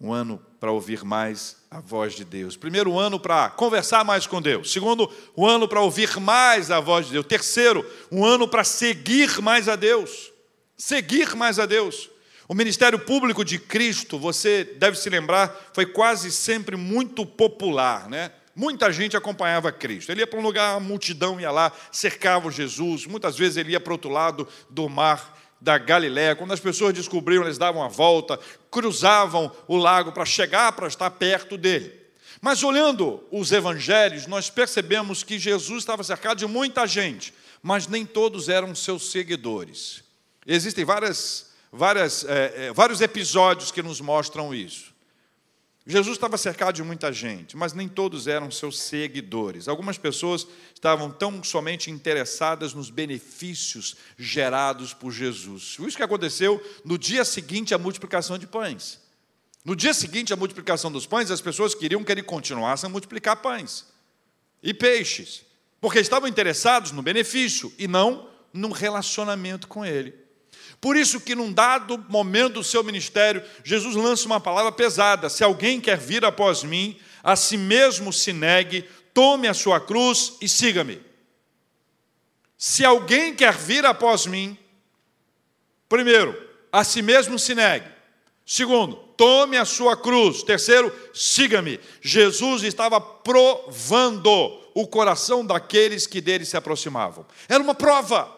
[0.00, 2.56] Um ano para ouvir mais a voz de Deus.
[2.56, 4.72] Primeiro ano para conversar mais com Deus.
[4.72, 7.26] Segundo, um ano para ouvir mais a voz de Deus.
[7.26, 10.32] Terceiro, um ano para seguir mais a Deus.
[10.76, 12.08] Seguir mais a Deus.
[12.46, 18.30] O ministério público de Cristo, você deve se lembrar, foi quase sempre muito popular, né?
[18.54, 20.10] Muita gente acompanhava Cristo.
[20.10, 23.04] Ele ia para um lugar, a multidão ia lá, cercava Jesus.
[23.04, 26.36] Muitas vezes ele ia para o outro lado do mar da Galiléia.
[26.36, 28.38] Quando as pessoas descobriam, eles davam a volta,
[28.70, 31.92] cruzavam o lago para chegar para estar perto dele.
[32.40, 38.06] Mas olhando os evangelhos, nós percebemos que Jesus estava cercado de muita gente, mas nem
[38.06, 40.04] todos eram seus seguidores.
[40.46, 44.94] Existem várias, várias, é, é, vários episódios que nos mostram isso.
[45.90, 49.68] Jesus estava cercado de muita gente, mas nem todos eram seus seguidores.
[49.68, 55.78] Algumas pessoas estavam tão somente interessadas nos benefícios gerados por Jesus.
[55.80, 59.00] Isso que aconteceu no dia seguinte à multiplicação de pães.
[59.64, 63.36] No dia seguinte à multiplicação dos pães, as pessoas queriam que ele continuasse a multiplicar
[63.36, 63.86] pães
[64.62, 65.42] e peixes,
[65.80, 70.14] porque estavam interessados no benefício e não no relacionamento com ele.
[70.80, 75.42] Por isso que num dado momento do seu ministério, Jesus lança uma palavra pesada: se
[75.42, 80.48] alguém quer vir após mim, a si mesmo se negue, tome a sua cruz e
[80.48, 81.02] siga-me.
[82.56, 84.56] Se alguém quer vir após mim,
[85.88, 86.36] primeiro,
[86.72, 87.88] a si mesmo se negue.
[88.46, 90.42] Segundo, tome a sua cruz.
[90.42, 91.78] Terceiro, siga-me.
[92.00, 94.30] Jesus estava provando
[94.74, 97.26] o coração daqueles que dele se aproximavam.
[97.48, 98.32] Era uma prova.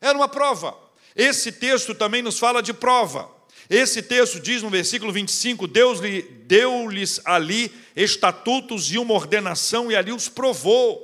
[0.00, 0.85] Era uma prova.
[1.16, 3.34] Esse texto também nos fala de prova.
[3.70, 9.96] Esse texto diz no versículo 25: Deus lhe deu-lhes ali estatutos e uma ordenação, e
[9.96, 11.02] ali os provou.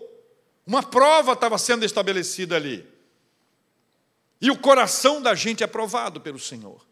[0.66, 2.86] Uma prova estava sendo estabelecida ali.
[4.40, 6.84] E o coração da gente é provado pelo Senhor,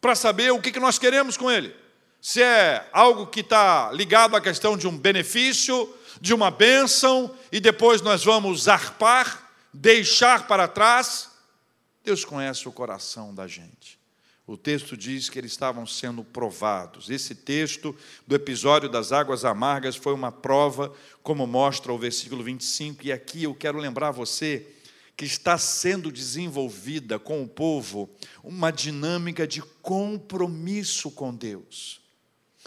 [0.00, 1.74] para saber o que nós queremos com Ele.
[2.20, 7.60] Se é algo que está ligado à questão de um benefício, de uma bênção, e
[7.60, 11.33] depois nós vamos arpar, deixar para trás.
[12.04, 13.98] Deus conhece o coração da gente.
[14.46, 17.08] O texto diz que eles estavam sendo provados.
[17.08, 17.96] Esse texto
[18.26, 23.06] do episódio das águas amargas foi uma prova, como mostra o versículo 25.
[23.06, 24.66] E aqui eu quero lembrar você
[25.16, 28.10] que está sendo desenvolvida com o povo
[28.42, 32.02] uma dinâmica de compromisso com Deus.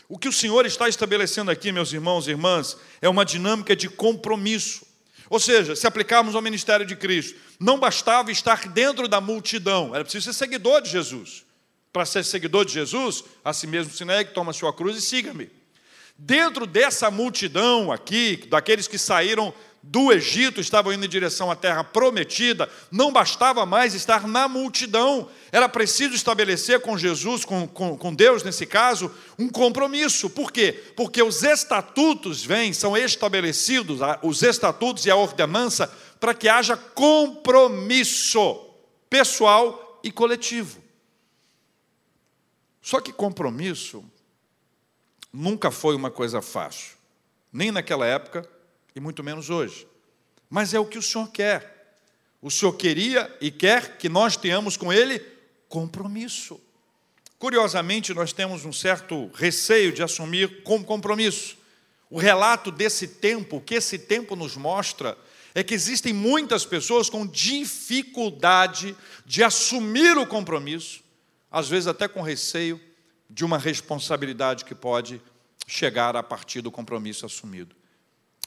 [0.09, 3.87] O que o Senhor está estabelecendo aqui, meus irmãos e irmãs, é uma dinâmica de
[3.87, 4.86] compromisso.
[5.29, 10.03] Ou seja, se aplicarmos ao ministério de Cristo, não bastava estar dentro da multidão, era
[10.03, 11.45] preciso ser seguidor de Jesus.
[11.91, 15.49] Para ser seguidor de Jesus, a si mesmo se negue, toma sua cruz e siga-me.
[16.17, 21.83] Dentro dessa multidão aqui, daqueles que saíram do Egito, estavam indo em direção à terra
[21.83, 28.13] prometida, não bastava mais estar na multidão, era preciso estabelecer com Jesus, com, com, com
[28.13, 30.29] Deus nesse caso, um compromisso.
[30.29, 30.73] Por quê?
[30.95, 35.87] Porque os estatutos vêm, são estabelecidos, os estatutos e a ordenança,
[36.19, 38.65] para que haja compromisso
[39.09, 40.81] pessoal e coletivo.
[42.81, 44.03] Só que compromisso
[45.31, 46.95] nunca foi uma coisa fácil,
[47.53, 48.56] nem naquela época
[48.97, 49.87] e muito menos hoje.
[50.49, 51.95] Mas é o que o Senhor quer.
[52.41, 55.19] O Senhor queria e quer que nós tenhamos com Ele
[55.69, 56.59] compromisso.
[57.37, 61.57] Curiosamente, nós temos um certo receio de assumir como compromisso.
[62.09, 65.15] O relato desse tempo, o que esse tempo nos mostra,
[65.53, 71.03] é que existem muitas pessoas com dificuldade de assumir o compromisso,
[71.51, 72.81] às vezes até com receio
[73.29, 75.21] de uma responsabilidade que pode
[75.67, 77.76] chegar a partir do compromisso assumido.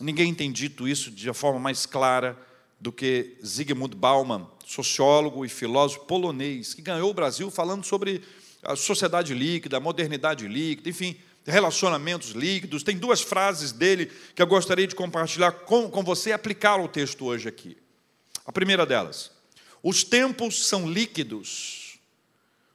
[0.01, 2.37] Ninguém tem dito isso de uma forma mais clara
[2.81, 8.23] do que Zygmunt Bauman, sociólogo e filósofo polonês, que ganhou o Brasil falando sobre
[8.63, 12.83] a sociedade líquida, a modernidade líquida, enfim, relacionamentos líquidos.
[12.83, 16.89] Tem duas frases dele que eu gostaria de compartilhar com, com você e aplicar ao
[16.89, 17.77] texto hoje aqui.
[18.47, 19.31] A primeira delas:
[19.83, 21.81] os tempos são líquidos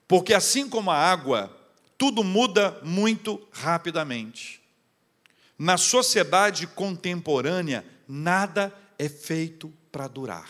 [0.08, 1.56] porque assim como a água,
[1.98, 4.62] tudo muda muito rapidamente.
[5.58, 10.50] Na sociedade contemporânea, nada é feito para durar.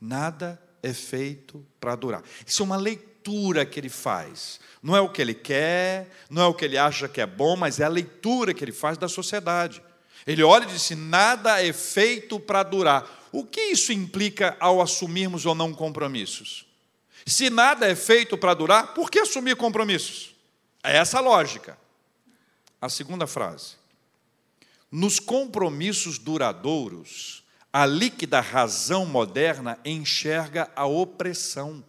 [0.00, 2.22] Nada é feito para durar.
[2.46, 4.60] Isso é uma leitura que ele faz.
[4.82, 7.56] Não é o que ele quer, não é o que ele acha que é bom,
[7.56, 9.82] mas é a leitura que ele faz da sociedade.
[10.26, 13.28] Ele olha e diz: assim, nada é feito para durar.
[13.32, 16.66] O que isso implica ao assumirmos ou não compromissos?
[17.24, 20.34] Se nada é feito para durar, por que assumir compromissos?
[20.82, 21.76] É essa a lógica.
[22.80, 23.76] A segunda frase.
[24.90, 31.84] Nos compromissos duradouros, a líquida razão moderna enxerga a opressão.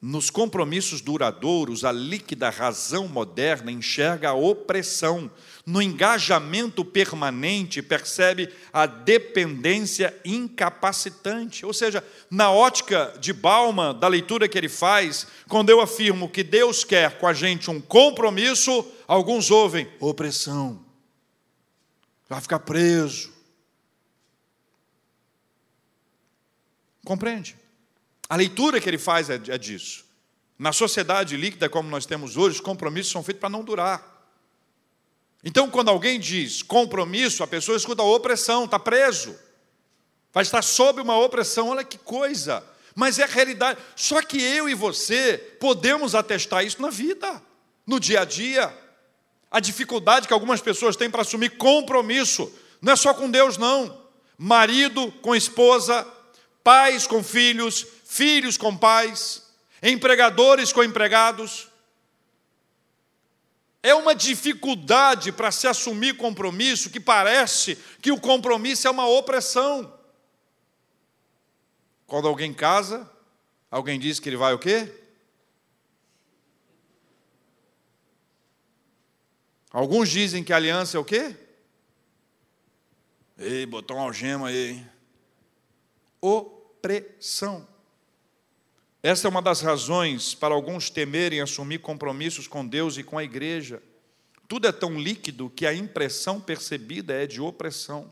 [0.00, 5.30] Nos compromissos duradouros, a líquida razão moderna enxerga a opressão.
[5.66, 11.64] No engajamento permanente, percebe a dependência incapacitante.
[11.64, 16.42] Ou seja, na ótica de Bauman, da leitura que ele faz, quando eu afirmo que
[16.42, 20.84] Deus quer com a gente um compromisso, alguns ouvem opressão,
[22.28, 23.32] vai ficar preso.
[27.06, 27.56] Compreende?
[28.28, 30.04] A leitura que ele faz é, é disso.
[30.58, 34.13] Na sociedade líquida como nós temos hoje, os compromissos são feitos para não durar.
[35.44, 39.38] Então, quando alguém diz compromisso, a pessoa escuta opressão, está preso,
[40.32, 42.64] vai estar sob uma opressão, olha que coisa,
[42.94, 43.78] mas é a realidade.
[43.94, 47.42] Só que eu e você podemos atestar isso na vida,
[47.86, 48.74] no dia a dia.
[49.50, 54.02] A dificuldade que algumas pessoas têm para assumir compromisso, não é só com Deus, não.
[54.38, 56.06] Marido com esposa,
[56.64, 59.42] pais com filhos, filhos com pais,
[59.82, 61.68] empregadores com empregados.
[63.84, 70.00] É uma dificuldade para se assumir compromisso que parece que o compromisso é uma opressão.
[72.06, 73.06] Quando alguém casa,
[73.70, 74.90] alguém diz que ele vai o quê?
[79.70, 81.36] Alguns dizem que aliança é o quê?
[83.36, 84.82] Ei, botou uma algema aí.
[86.22, 87.68] Opressão.
[89.04, 93.22] Esta é uma das razões para alguns temerem assumir compromissos com Deus e com a
[93.22, 93.82] igreja.
[94.48, 98.10] Tudo é tão líquido que a impressão percebida é de opressão.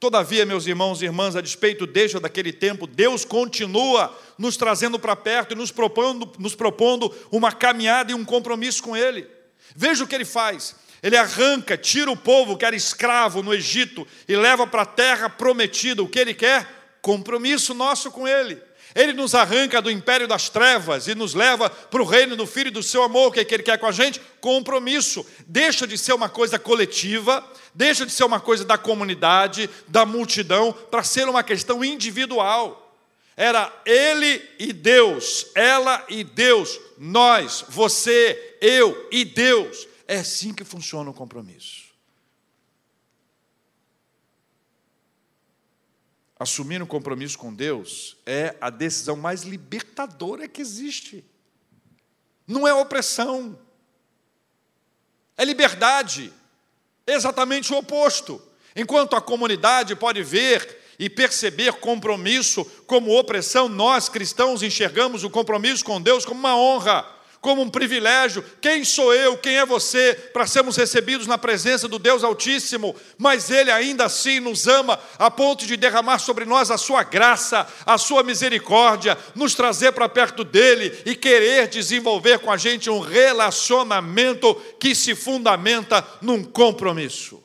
[0.00, 5.14] Todavia, meus irmãos e irmãs, a despeito desde daquele tempo, Deus continua nos trazendo para
[5.14, 9.28] perto e nos propondo, nos propondo uma caminhada e um compromisso com Ele.
[9.76, 10.74] Veja o que Ele faz.
[11.02, 15.28] Ele arranca, tira o povo que era escravo no Egito e leva para a terra
[15.28, 16.02] prometida.
[16.02, 16.66] O que Ele quer?
[17.02, 18.58] Compromisso nosso com Ele.
[18.94, 22.68] Ele nos arranca do império das trevas e nos leva para o reino do Filho
[22.68, 23.28] e do seu amor.
[23.28, 24.20] O que, é que Ele quer com a gente?
[24.40, 25.24] Compromisso.
[25.46, 30.72] Deixa de ser uma coisa coletiva, deixa de ser uma coisa da comunidade, da multidão,
[30.90, 32.78] para ser uma questão individual.
[33.36, 39.88] Era Ele e Deus, ela e Deus, nós, você, eu e Deus.
[40.06, 41.81] É assim que funciona o compromisso.
[46.42, 51.24] Assumir um compromisso com Deus é a decisão mais libertadora que existe.
[52.46, 53.58] Não é opressão,
[55.36, 56.32] é liberdade,
[57.06, 58.42] exatamente o oposto.
[58.74, 65.84] Enquanto a comunidade pode ver e perceber compromisso como opressão, nós cristãos enxergamos o compromisso
[65.84, 68.42] com Deus como uma honra como um privilégio.
[68.60, 72.94] Quem sou eu, quem é você, para sermos recebidos na presença do Deus Altíssimo?
[73.18, 77.66] Mas Ele ainda assim nos ama a ponto de derramar sobre nós a Sua graça,
[77.84, 83.00] a Sua misericórdia, nos trazer para perto dEle e querer desenvolver com a gente um
[83.00, 87.42] relacionamento que se fundamenta num compromisso.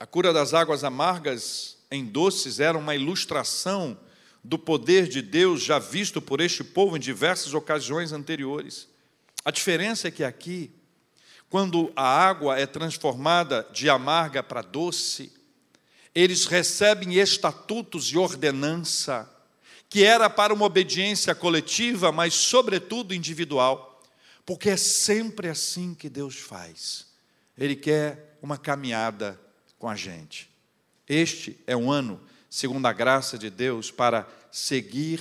[0.00, 3.98] A cura das águas amargas em doces era uma ilustração
[4.44, 8.86] do poder de Deus já visto por este povo em diversas ocasiões anteriores.
[9.42, 10.70] A diferença é que aqui,
[11.48, 15.32] quando a água é transformada de amarga para doce,
[16.14, 19.30] eles recebem estatutos e ordenança,
[19.88, 24.02] que era para uma obediência coletiva, mas sobretudo individual,
[24.44, 27.06] porque é sempre assim que Deus faz.
[27.56, 29.40] Ele quer uma caminhada
[29.78, 30.50] com a gente.
[31.08, 32.20] Este é um ano
[32.54, 35.20] segundo a graça de Deus, para seguir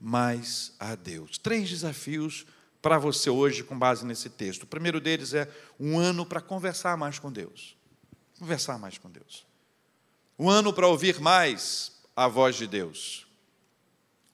[0.00, 1.36] mais a Deus.
[1.36, 2.46] Três desafios
[2.80, 4.62] para você hoje, com base nesse texto.
[4.62, 7.76] O primeiro deles é um ano para conversar mais com Deus.
[8.38, 9.44] Conversar mais com Deus.
[10.38, 13.26] Um ano para ouvir mais a voz de Deus.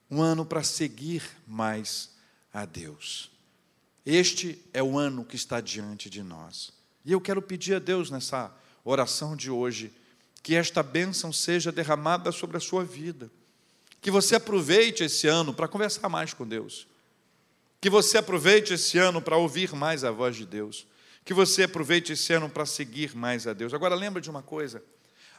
[0.09, 2.11] Um ano para seguir mais
[2.53, 3.31] a Deus.
[4.05, 6.71] Este é o ano que está diante de nós.
[7.03, 9.91] E eu quero pedir a Deus nessa oração de hoje
[10.45, 13.31] que esta bênção seja derramada sobre a sua vida.
[13.99, 16.87] Que você aproveite esse ano para conversar mais com Deus.
[17.81, 20.85] Que você aproveite esse ano para ouvir mais a voz de Deus.
[21.23, 23.73] Que você aproveite esse ano para seguir mais a Deus.
[23.73, 24.83] Agora lembra de uma coisa: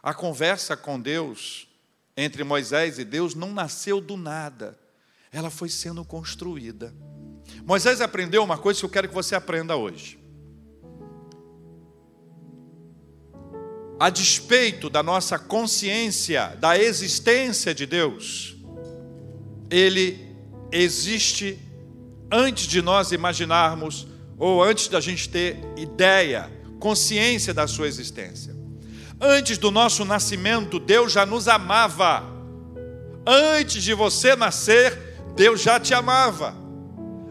[0.03, 1.69] a conversa com Deus
[2.17, 4.77] entre Moisés e Deus não nasceu do nada.
[5.31, 6.93] Ela foi sendo construída.
[7.65, 10.19] Moisés aprendeu uma coisa que eu quero que você aprenda hoje.
[13.99, 18.57] A despeito da nossa consciência da existência de Deus,
[19.71, 20.37] Ele
[20.71, 21.59] existe
[22.31, 24.07] antes de nós imaginarmos
[24.39, 28.55] ou antes da gente ter ideia, consciência da Sua existência.
[29.21, 32.23] Antes do nosso nascimento, Deus já nos amava.
[33.27, 36.66] Antes de você nascer, Deus já te amava.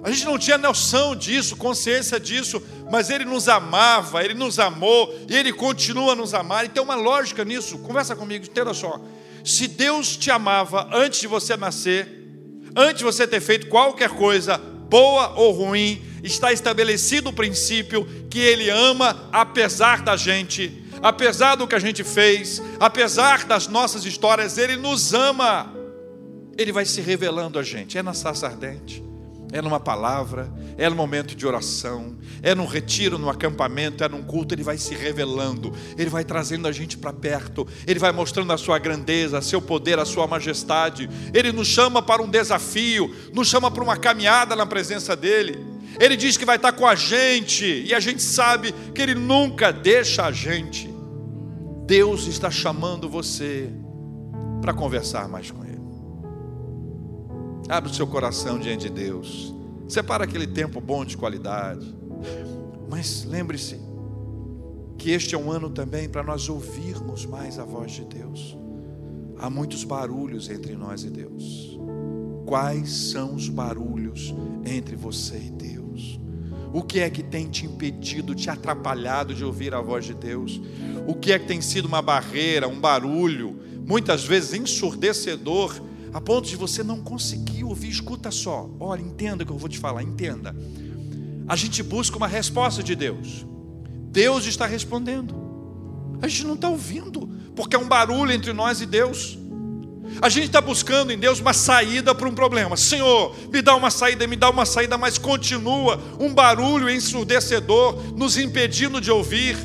[0.06, 5.12] A gente não tinha noção disso, consciência disso, mas Ele nos amava, Ele nos amou
[5.28, 6.64] e Ele continua a nos amar.
[6.64, 7.80] E tem uma lógica nisso.
[7.80, 9.02] Conversa comigo, entenda só.
[9.44, 12.08] Se Deus te amava antes de você nascer,
[12.76, 18.38] antes de você ter feito qualquer coisa, boa ou ruim, está estabelecido o princípio que
[18.38, 24.60] Ele ama apesar da gente, apesar do que a gente fez, apesar das nossas histórias,
[24.60, 25.74] Ele nos ama.
[26.56, 27.98] Ele vai se revelando a gente.
[27.98, 29.04] É na sarça ardente
[29.56, 34.22] é numa palavra, é no momento de oração, é num retiro, no acampamento, é num
[34.22, 38.52] culto, ele vai se revelando, ele vai trazendo a gente para perto, ele vai mostrando
[38.52, 41.10] a sua grandeza, seu poder, a sua majestade.
[41.34, 45.66] Ele nos chama para um desafio, nos chama para uma caminhada na presença dele.
[46.02, 49.72] Ele diz que vai estar com a gente, e a gente sabe que ele nunca
[49.72, 50.94] deixa a gente.
[51.86, 53.70] Deus está chamando você
[54.62, 55.65] para conversar mais com ele.
[57.68, 59.54] Abre o seu coração diante de Deus.
[59.88, 61.96] Separa aquele tempo bom de qualidade.
[62.90, 63.80] Mas lembre-se
[64.98, 68.56] que este é um ano também para nós ouvirmos mais a voz de Deus.
[69.40, 71.80] Há muitos barulhos entre nós e Deus.
[72.46, 76.20] Quais são os barulhos entre você e Deus?
[76.72, 80.62] O que é que tem te impedido, te atrapalhado de ouvir a voz de Deus?
[81.08, 85.74] O que é que tem sido uma barreira, um barulho muitas vezes ensurdecedor,
[86.16, 87.90] a ponto de você não conseguir ouvir.
[87.90, 90.56] Escuta só, olha, entenda o que eu vou te falar, entenda.
[91.46, 93.46] A gente busca uma resposta de Deus,
[94.14, 95.36] Deus está respondendo,
[96.22, 99.38] a gente não está ouvindo, porque é um barulho entre nós e Deus.
[100.22, 102.78] A gente está buscando em Deus uma saída para um problema.
[102.78, 108.38] Senhor, me dá uma saída, me dá uma saída, mas continua um barulho ensurdecedor, nos
[108.38, 109.58] impedindo de ouvir.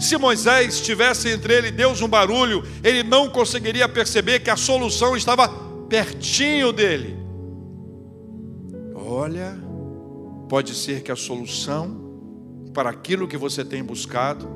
[0.00, 4.56] Se Moisés tivesse entre ele e Deus um barulho, ele não conseguiria perceber que a
[4.56, 7.14] solução estava pertinho dele.
[8.94, 9.58] Olha,
[10.48, 12.00] pode ser que a solução
[12.72, 14.48] para aquilo que você tem buscado,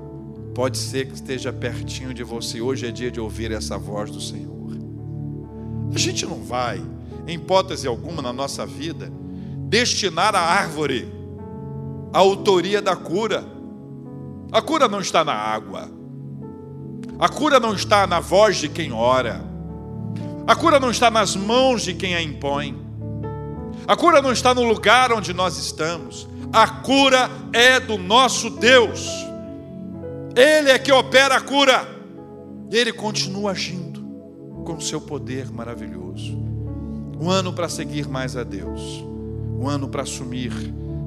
[0.55, 2.63] pode ser que esteja pertinho de você.
[2.63, 4.79] Hoje é dia de ouvir essa voz do Senhor.
[5.95, 6.83] A gente não vai,
[7.27, 9.13] em hipótese alguma na nossa vida,
[9.69, 11.13] destinar a árvore
[12.15, 13.45] a autoria da cura.
[14.51, 15.91] A cura não está na água.
[17.19, 19.56] A cura não está na voz de quem ora.
[20.47, 22.81] A cura não está nas mãos de quem a impõe.
[23.87, 26.29] A cura não está no lugar onde nós estamos.
[26.53, 29.09] A cura é do nosso Deus.
[30.37, 31.87] Ele é que opera a cura.
[32.71, 34.01] Ele continua agindo
[34.65, 36.37] com seu poder maravilhoso.
[37.21, 38.81] Um ano para seguir mais a Deus.
[39.59, 40.53] Um ano para assumir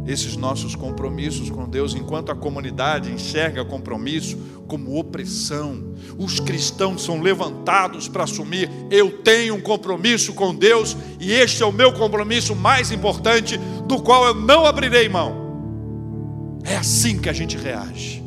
[0.06, 4.38] esses nossos compromissos com Deus, enquanto a comunidade enxerga compromisso
[4.68, 5.94] como opressão.
[6.18, 11.66] Os cristãos são levantados para assumir: eu tenho um compromisso com Deus e este é
[11.66, 16.60] o meu compromisso mais importante, do qual eu não abrirei mão.
[16.64, 18.24] É assim que a gente reage,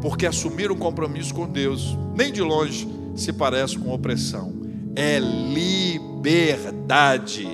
[0.00, 4.56] porque assumir um compromisso com Deus, nem de longe, se parece com opressão.
[4.94, 7.46] É liberdade.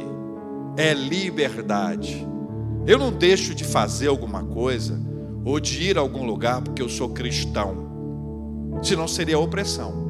[0.76, 2.34] É liberdade.
[2.87, 5.01] Eu não deixo de fazer alguma coisa
[5.45, 7.85] ou de ir a algum lugar porque eu sou cristão.
[8.82, 10.05] Senão seria opressão.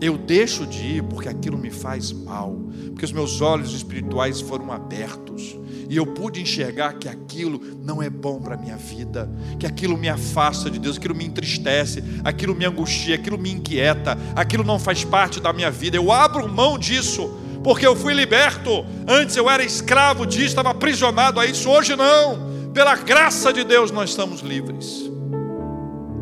[0.00, 4.72] Eu deixo de ir porque aquilo me faz mal, porque os meus olhos espirituais foram
[4.72, 5.56] abertos
[5.88, 9.96] e eu pude enxergar que aquilo não é bom para a minha vida, que aquilo
[9.96, 14.78] me afasta de Deus, aquilo me entristece, aquilo me angustia, aquilo me inquieta, aquilo não
[14.78, 15.96] faz parte da minha vida.
[15.96, 17.30] Eu abro mão disso,
[17.62, 18.84] porque eu fui liberto.
[19.06, 22.70] Antes eu era escravo disso, estava aprisionado a isso, hoje não.
[22.72, 25.10] Pela graça de Deus nós estamos livres.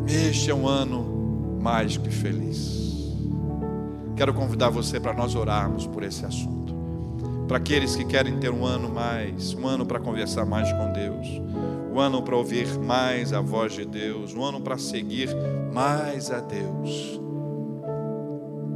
[0.07, 2.81] Este é um ano mágico e feliz.
[4.17, 6.75] Quero convidar você para nós orarmos por esse assunto.
[7.47, 11.27] Para aqueles que querem ter um ano mais, um ano para conversar mais com Deus,
[11.93, 15.29] um ano para ouvir mais a voz de Deus, um ano para seguir
[15.73, 17.21] mais a Deus.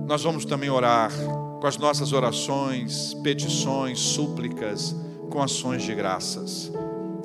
[0.06, 1.10] Nós vamos também orar
[1.64, 4.94] com as nossas orações, petições, súplicas,
[5.30, 6.70] com ações de graças.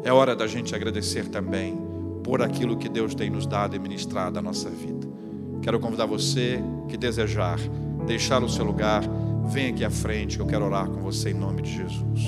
[0.02, 1.78] É hora da gente agradecer também
[2.24, 5.06] por aquilo que Deus tem nos dado e ministrado à nossa vida.
[5.62, 7.60] Quero convidar você que desejar
[8.08, 9.04] deixar o seu lugar,
[9.46, 12.22] vem aqui à frente que eu quero orar com você em nome de Jesus.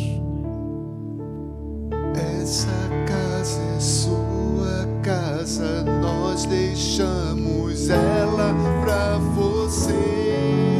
[2.41, 2.67] Essa
[3.07, 8.53] casa é sua casa, nós deixamos ela
[8.83, 10.70] para você.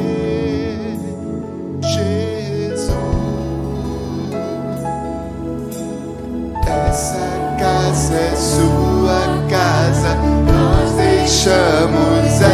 [11.32, 12.51] Nós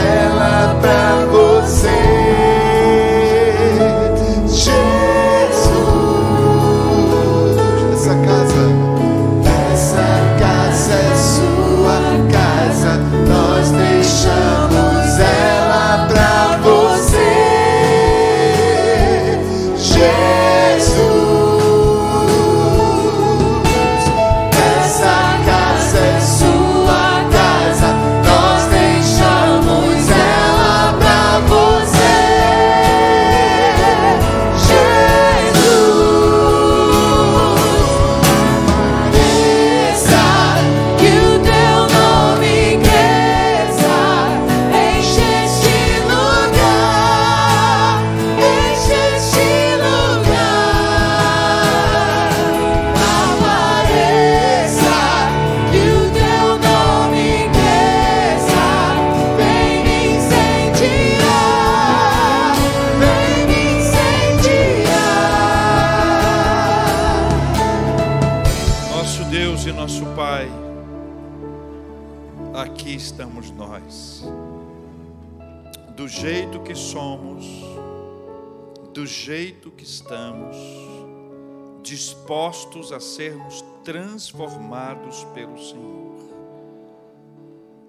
[82.98, 86.18] a sermos transformados pelo Senhor.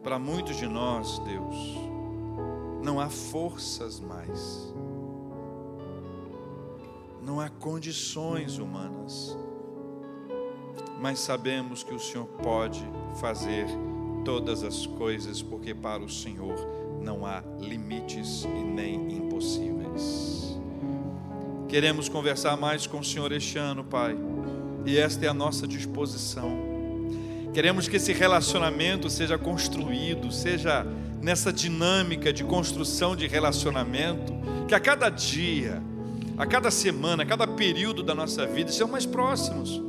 [0.02, 1.56] Para muitos de nós, Deus,
[2.84, 4.74] não há forças mais,
[7.22, 9.34] não há condições humanas,
[11.00, 12.84] mas sabemos que o Senhor pode
[13.18, 13.66] fazer
[14.26, 16.54] todas as coisas, porque para o Senhor
[17.00, 20.58] não há limites e nem impossíveis.
[21.66, 24.14] Queremos conversar mais com o Senhor este ano, Pai,
[24.84, 26.50] e esta é a nossa disposição.
[27.52, 30.86] Queremos que esse relacionamento seja construído, seja
[31.20, 34.32] nessa dinâmica de construção de relacionamento,
[34.68, 35.82] que a cada dia,
[36.36, 39.82] a cada semana, a cada período da nossa vida, sejam mais próximos,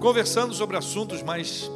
[0.00, 1.70] conversando sobre assuntos mais,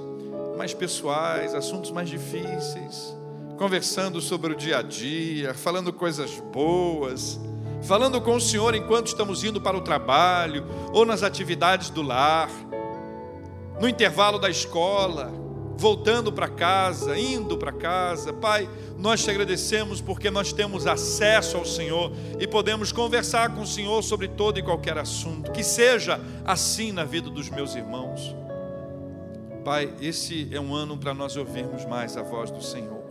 [0.56, 3.14] mais pessoais, assuntos mais difíceis,
[3.56, 7.38] conversando sobre o dia a dia, falando coisas boas,
[7.82, 12.50] falando com o Senhor enquanto estamos indo para o trabalho ou nas atividades do lar,
[13.80, 15.32] no intervalo da escola,
[15.76, 18.32] voltando para casa, indo para casa.
[18.32, 23.66] Pai, nós te agradecemos porque nós temos acesso ao Senhor e podemos conversar com o
[23.66, 25.52] Senhor sobre todo e qualquer assunto.
[25.52, 28.34] Que seja assim na vida dos meus irmãos.
[29.64, 33.04] Pai, esse é um ano para nós ouvirmos mais a voz do Senhor.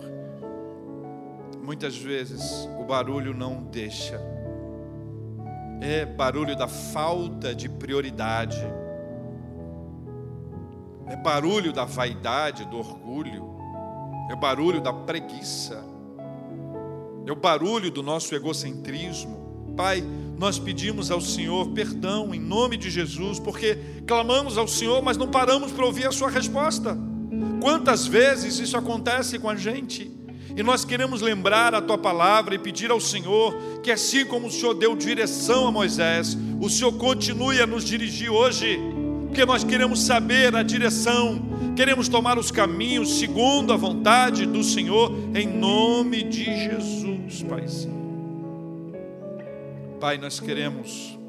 [1.62, 4.35] Muitas vezes o barulho não deixa.
[5.82, 8.66] É barulho da falta de prioridade
[11.08, 13.56] é barulho da vaidade, do orgulho,
[14.30, 15.84] é barulho da preguiça,
[17.26, 19.74] é o barulho do nosso egocentrismo.
[19.78, 20.04] Pai,
[20.38, 23.78] nós pedimos ao Senhor perdão em nome de Jesus, porque
[24.08, 26.98] clamamos ao Senhor, mas não paramos para ouvir a Sua resposta.
[27.62, 30.12] Quantas vezes isso acontece com a gente?
[30.56, 33.54] E nós queremos lembrar a tua palavra e pedir ao Senhor
[33.84, 38.32] que, assim como o Senhor deu direção a Moisés, o Senhor continue a nos dirigir
[38.32, 38.80] hoje
[39.36, 41.42] porque nós queremos saber a direção,
[41.76, 47.66] queremos tomar os caminhos segundo a vontade do Senhor, em nome de Jesus, Pai.
[50.00, 51.20] Pai, nós queremos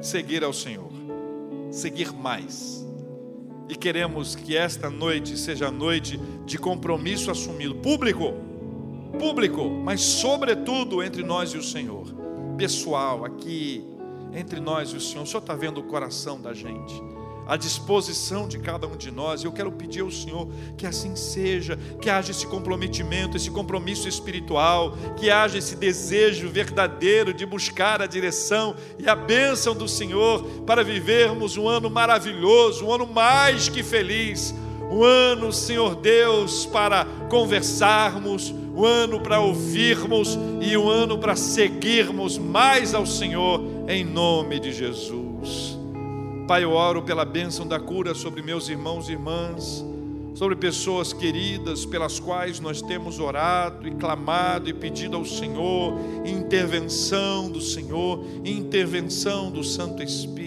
[0.00, 0.92] seguir ao Senhor,
[1.72, 2.86] seguir mais,
[3.68, 8.32] e queremos que esta noite seja noite de compromisso assumido, público,
[9.18, 12.06] público, mas sobretudo entre nós e o Senhor,
[12.56, 13.84] pessoal, aqui,
[14.32, 15.24] entre nós e o Senhor.
[15.24, 17.02] O Senhor está vendo o coração da gente
[17.46, 19.44] à disposição de cada um de nós.
[19.44, 24.96] Eu quero pedir ao Senhor que assim seja, que haja esse comprometimento, esse compromisso espiritual,
[25.16, 30.82] que haja esse desejo verdadeiro de buscar a direção e a bênção do Senhor para
[30.82, 34.52] vivermos um ano maravilhoso, um ano mais que feliz.
[34.90, 42.38] Um ano, Senhor Deus, para conversarmos, um ano para ouvirmos e um ano para seguirmos
[42.38, 45.78] mais ao Senhor, em nome de Jesus.
[46.46, 49.84] Pai, eu oro pela bênção da cura sobre meus irmãos e irmãs,
[50.34, 55.94] sobre pessoas queridas pelas quais nós temos orado e clamado e pedido ao Senhor
[56.46, 60.45] intervenção do Senhor, intervenção do Santo Espírito.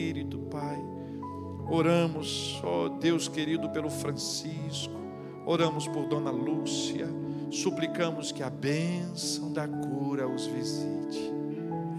[1.71, 4.95] Oramos, ó Deus querido, pelo Francisco,
[5.45, 7.07] oramos por Dona Lúcia,
[7.51, 11.31] suplicamos que a bênção da cura os visite,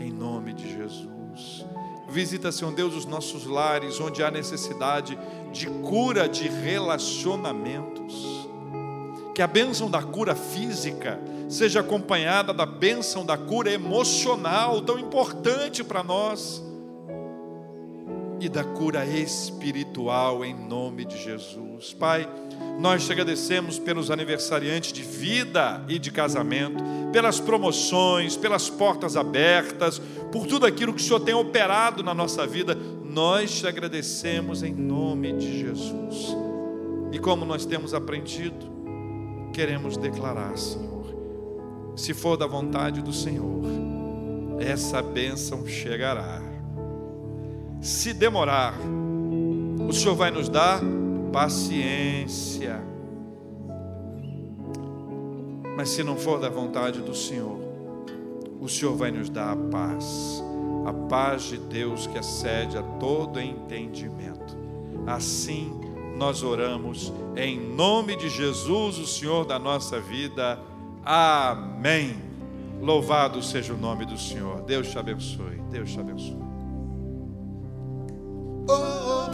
[0.01, 1.65] em nome de Jesus.
[2.09, 5.17] Visita, Senhor Deus, os nossos lares, onde há necessidade
[5.53, 8.49] de cura de relacionamentos.
[9.33, 15.85] Que a bênção da cura física seja acompanhada da bênção da cura emocional, tão importante
[15.85, 16.61] para nós,
[18.41, 21.93] e da cura espiritual, em nome de Jesus.
[21.93, 22.27] Pai,
[22.81, 30.01] nós te agradecemos pelos aniversariantes de vida e de casamento, pelas promoções, pelas portas abertas,
[30.33, 32.75] por tudo aquilo que o Senhor tem operado na nossa vida.
[32.75, 36.35] Nós te agradecemos em nome de Jesus.
[37.13, 38.71] E como nós temos aprendido,
[39.53, 40.91] queremos declarar, Senhor,
[41.95, 43.61] se for da vontade do Senhor,
[44.59, 46.50] essa bênção chegará.
[47.81, 48.75] Se demorar,
[49.89, 50.81] o Senhor vai nos dar
[51.33, 52.79] paciência.
[55.77, 57.59] Mas se não for da vontade do Senhor,
[58.61, 60.43] o Senhor vai nos dar a paz,
[60.85, 64.57] a paz de Deus que excede a todo entendimento.
[65.07, 65.73] Assim
[66.19, 70.59] nós oramos em nome de Jesus, o Senhor da nossa vida.
[71.03, 72.15] Amém.
[72.79, 74.61] Louvado seja o nome do Senhor.
[74.61, 75.63] Deus te abençoe.
[75.71, 76.50] Deus te abençoe.
[78.79, 79.30] Nos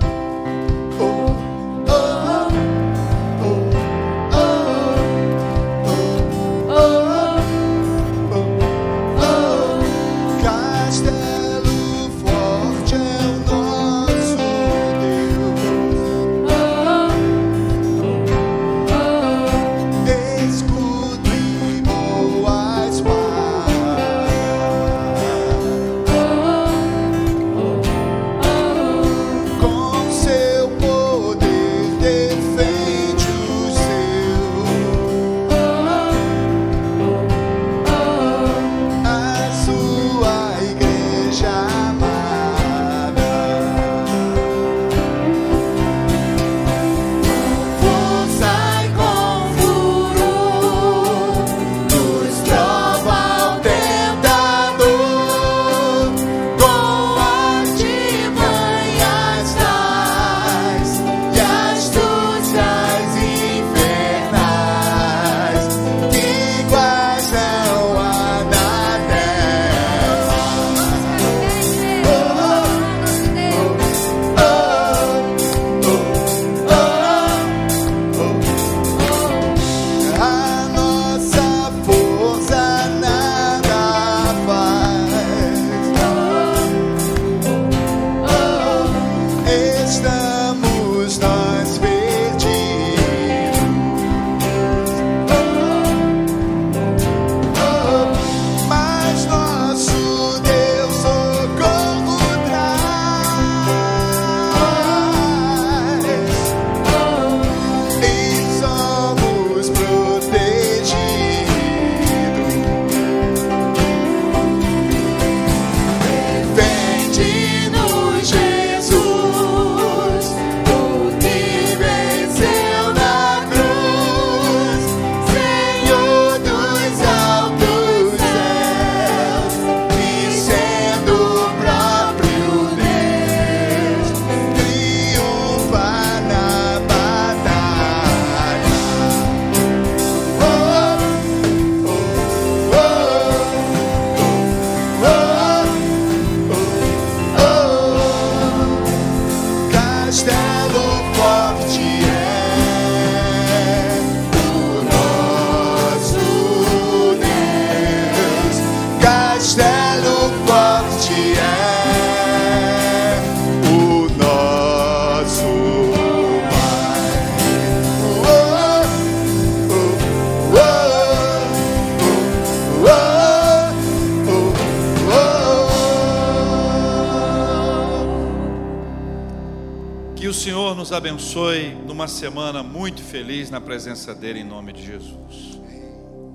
[182.16, 185.60] semana muito feliz na presença dele, em nome de Jesus.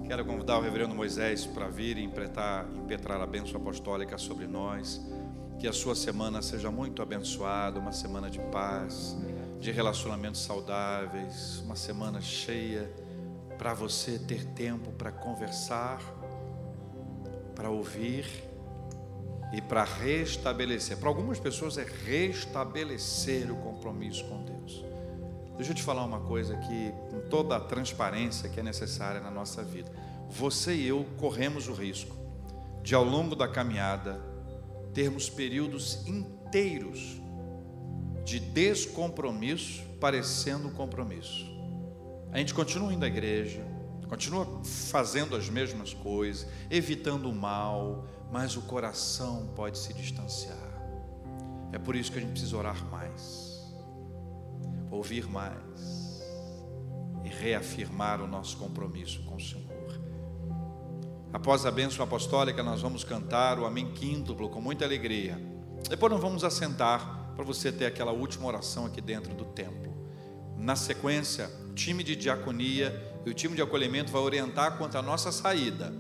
[0.06, 5.02] Quero convidar o reverendo Moisés para vir e impetrar, impetrar a bênção apostólica sobre nós.
[5.58, 9.18] Que a sua semana seja muito abençoada, uma semana de paz,
[9.60, 12.88] de relacionamentos saudáveis, uma semana cheia
[13.58, 15.99] para você ter tempo para conversar,
[17.56, 18.28] para ouvir
[19.52, 20.98] e para restabelecer.
[20.98, 24.91] Para algumas pessoas é restabelecer o compromisso com Deus.
[25.57, 29.30] Deixa eu te falar uma coisa aqui, com toda a transparência que é necessária na
[29.30, 29.91] nossa vida.
[30.30, 32.15] Você e eu corremos o risco
[32.82, 34.19] de, ao longo da caminhada,
[34.94, 37.22] termos períodos inteiros
[38.23, 41.45] de descompromisso parecendo compromisso.
[42.32, 43.64] A gente continua indo à igreja,
[44.07, 50.57] continua fazendo as mesmas coisas, evitando o mal, mas o coração pode se distanciar.
[51.72, 53.51] É por isso que a gente precisa orar mais
[54.92, 56.22] ouvir mais
[57.24, 59.72] e reafirmar o nosso compromisso com o Senhor.
[61.34, 65.40] Após a bênção apostólica, nós vamos cantar o Amém Quíntuplo com muita alegria.
[65.90, 69.92] Depois nós vamos assentar para você ter aquela última oração aqui dentro do templo.
[70.58, 75.02] Na sequência, o time de diaconia e o time de acolhimento vai orientar quanto à
[75.02, 75.94] nossa saída.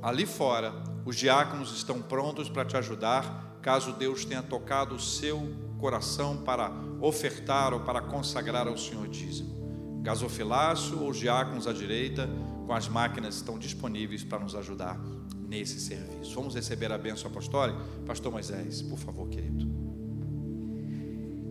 [0.00, 0.72] Ali fora,
[1.04, 6.72] os diáconos estão prontos para te ajudar, caso Deus tenha tocado o seu coração para
[6.98, 10.00] ofertar ou para consagrar ao Senhor dízimo.
[10.00, 12.26] Gasofilaço ou diáconos à direita,
[12.66, 14.98] com as máquinas estão disponíveis para nos ajudar
[15.46, 16.34] nesse serviço.
[16.36, 17.78] Vamos receber a bênção apostólica?
[18.06, 19.68] Pastor Moisés, por favor, querido.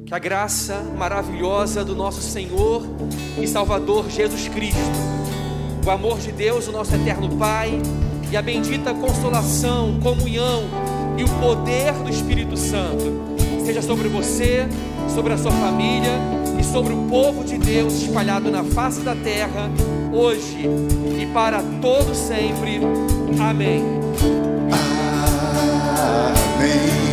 [0.04, 2.82] Que a graça maravilhosa do nosso Senhor
[3.40, 4.80] e Salvador Jesus Cristo,
[5.86, 7.80] o amor de Deus, o nosso eterno Pai,
[8.32, 10.64] e a bendita consolação, comunhão
[11.20, 14.68] e o poder do Espírito Santo seja sobre você,
[15.14, 16.20] sobre a sua família
[16.60, 19.72] e sobre o povo de Deus espalhado na face da terra,
[20.12, 20.70] hoje
[21.20, 22.82] e para todo sempre.
[23.40, 23.84] Amém.
[26.60, 27.13] Amém.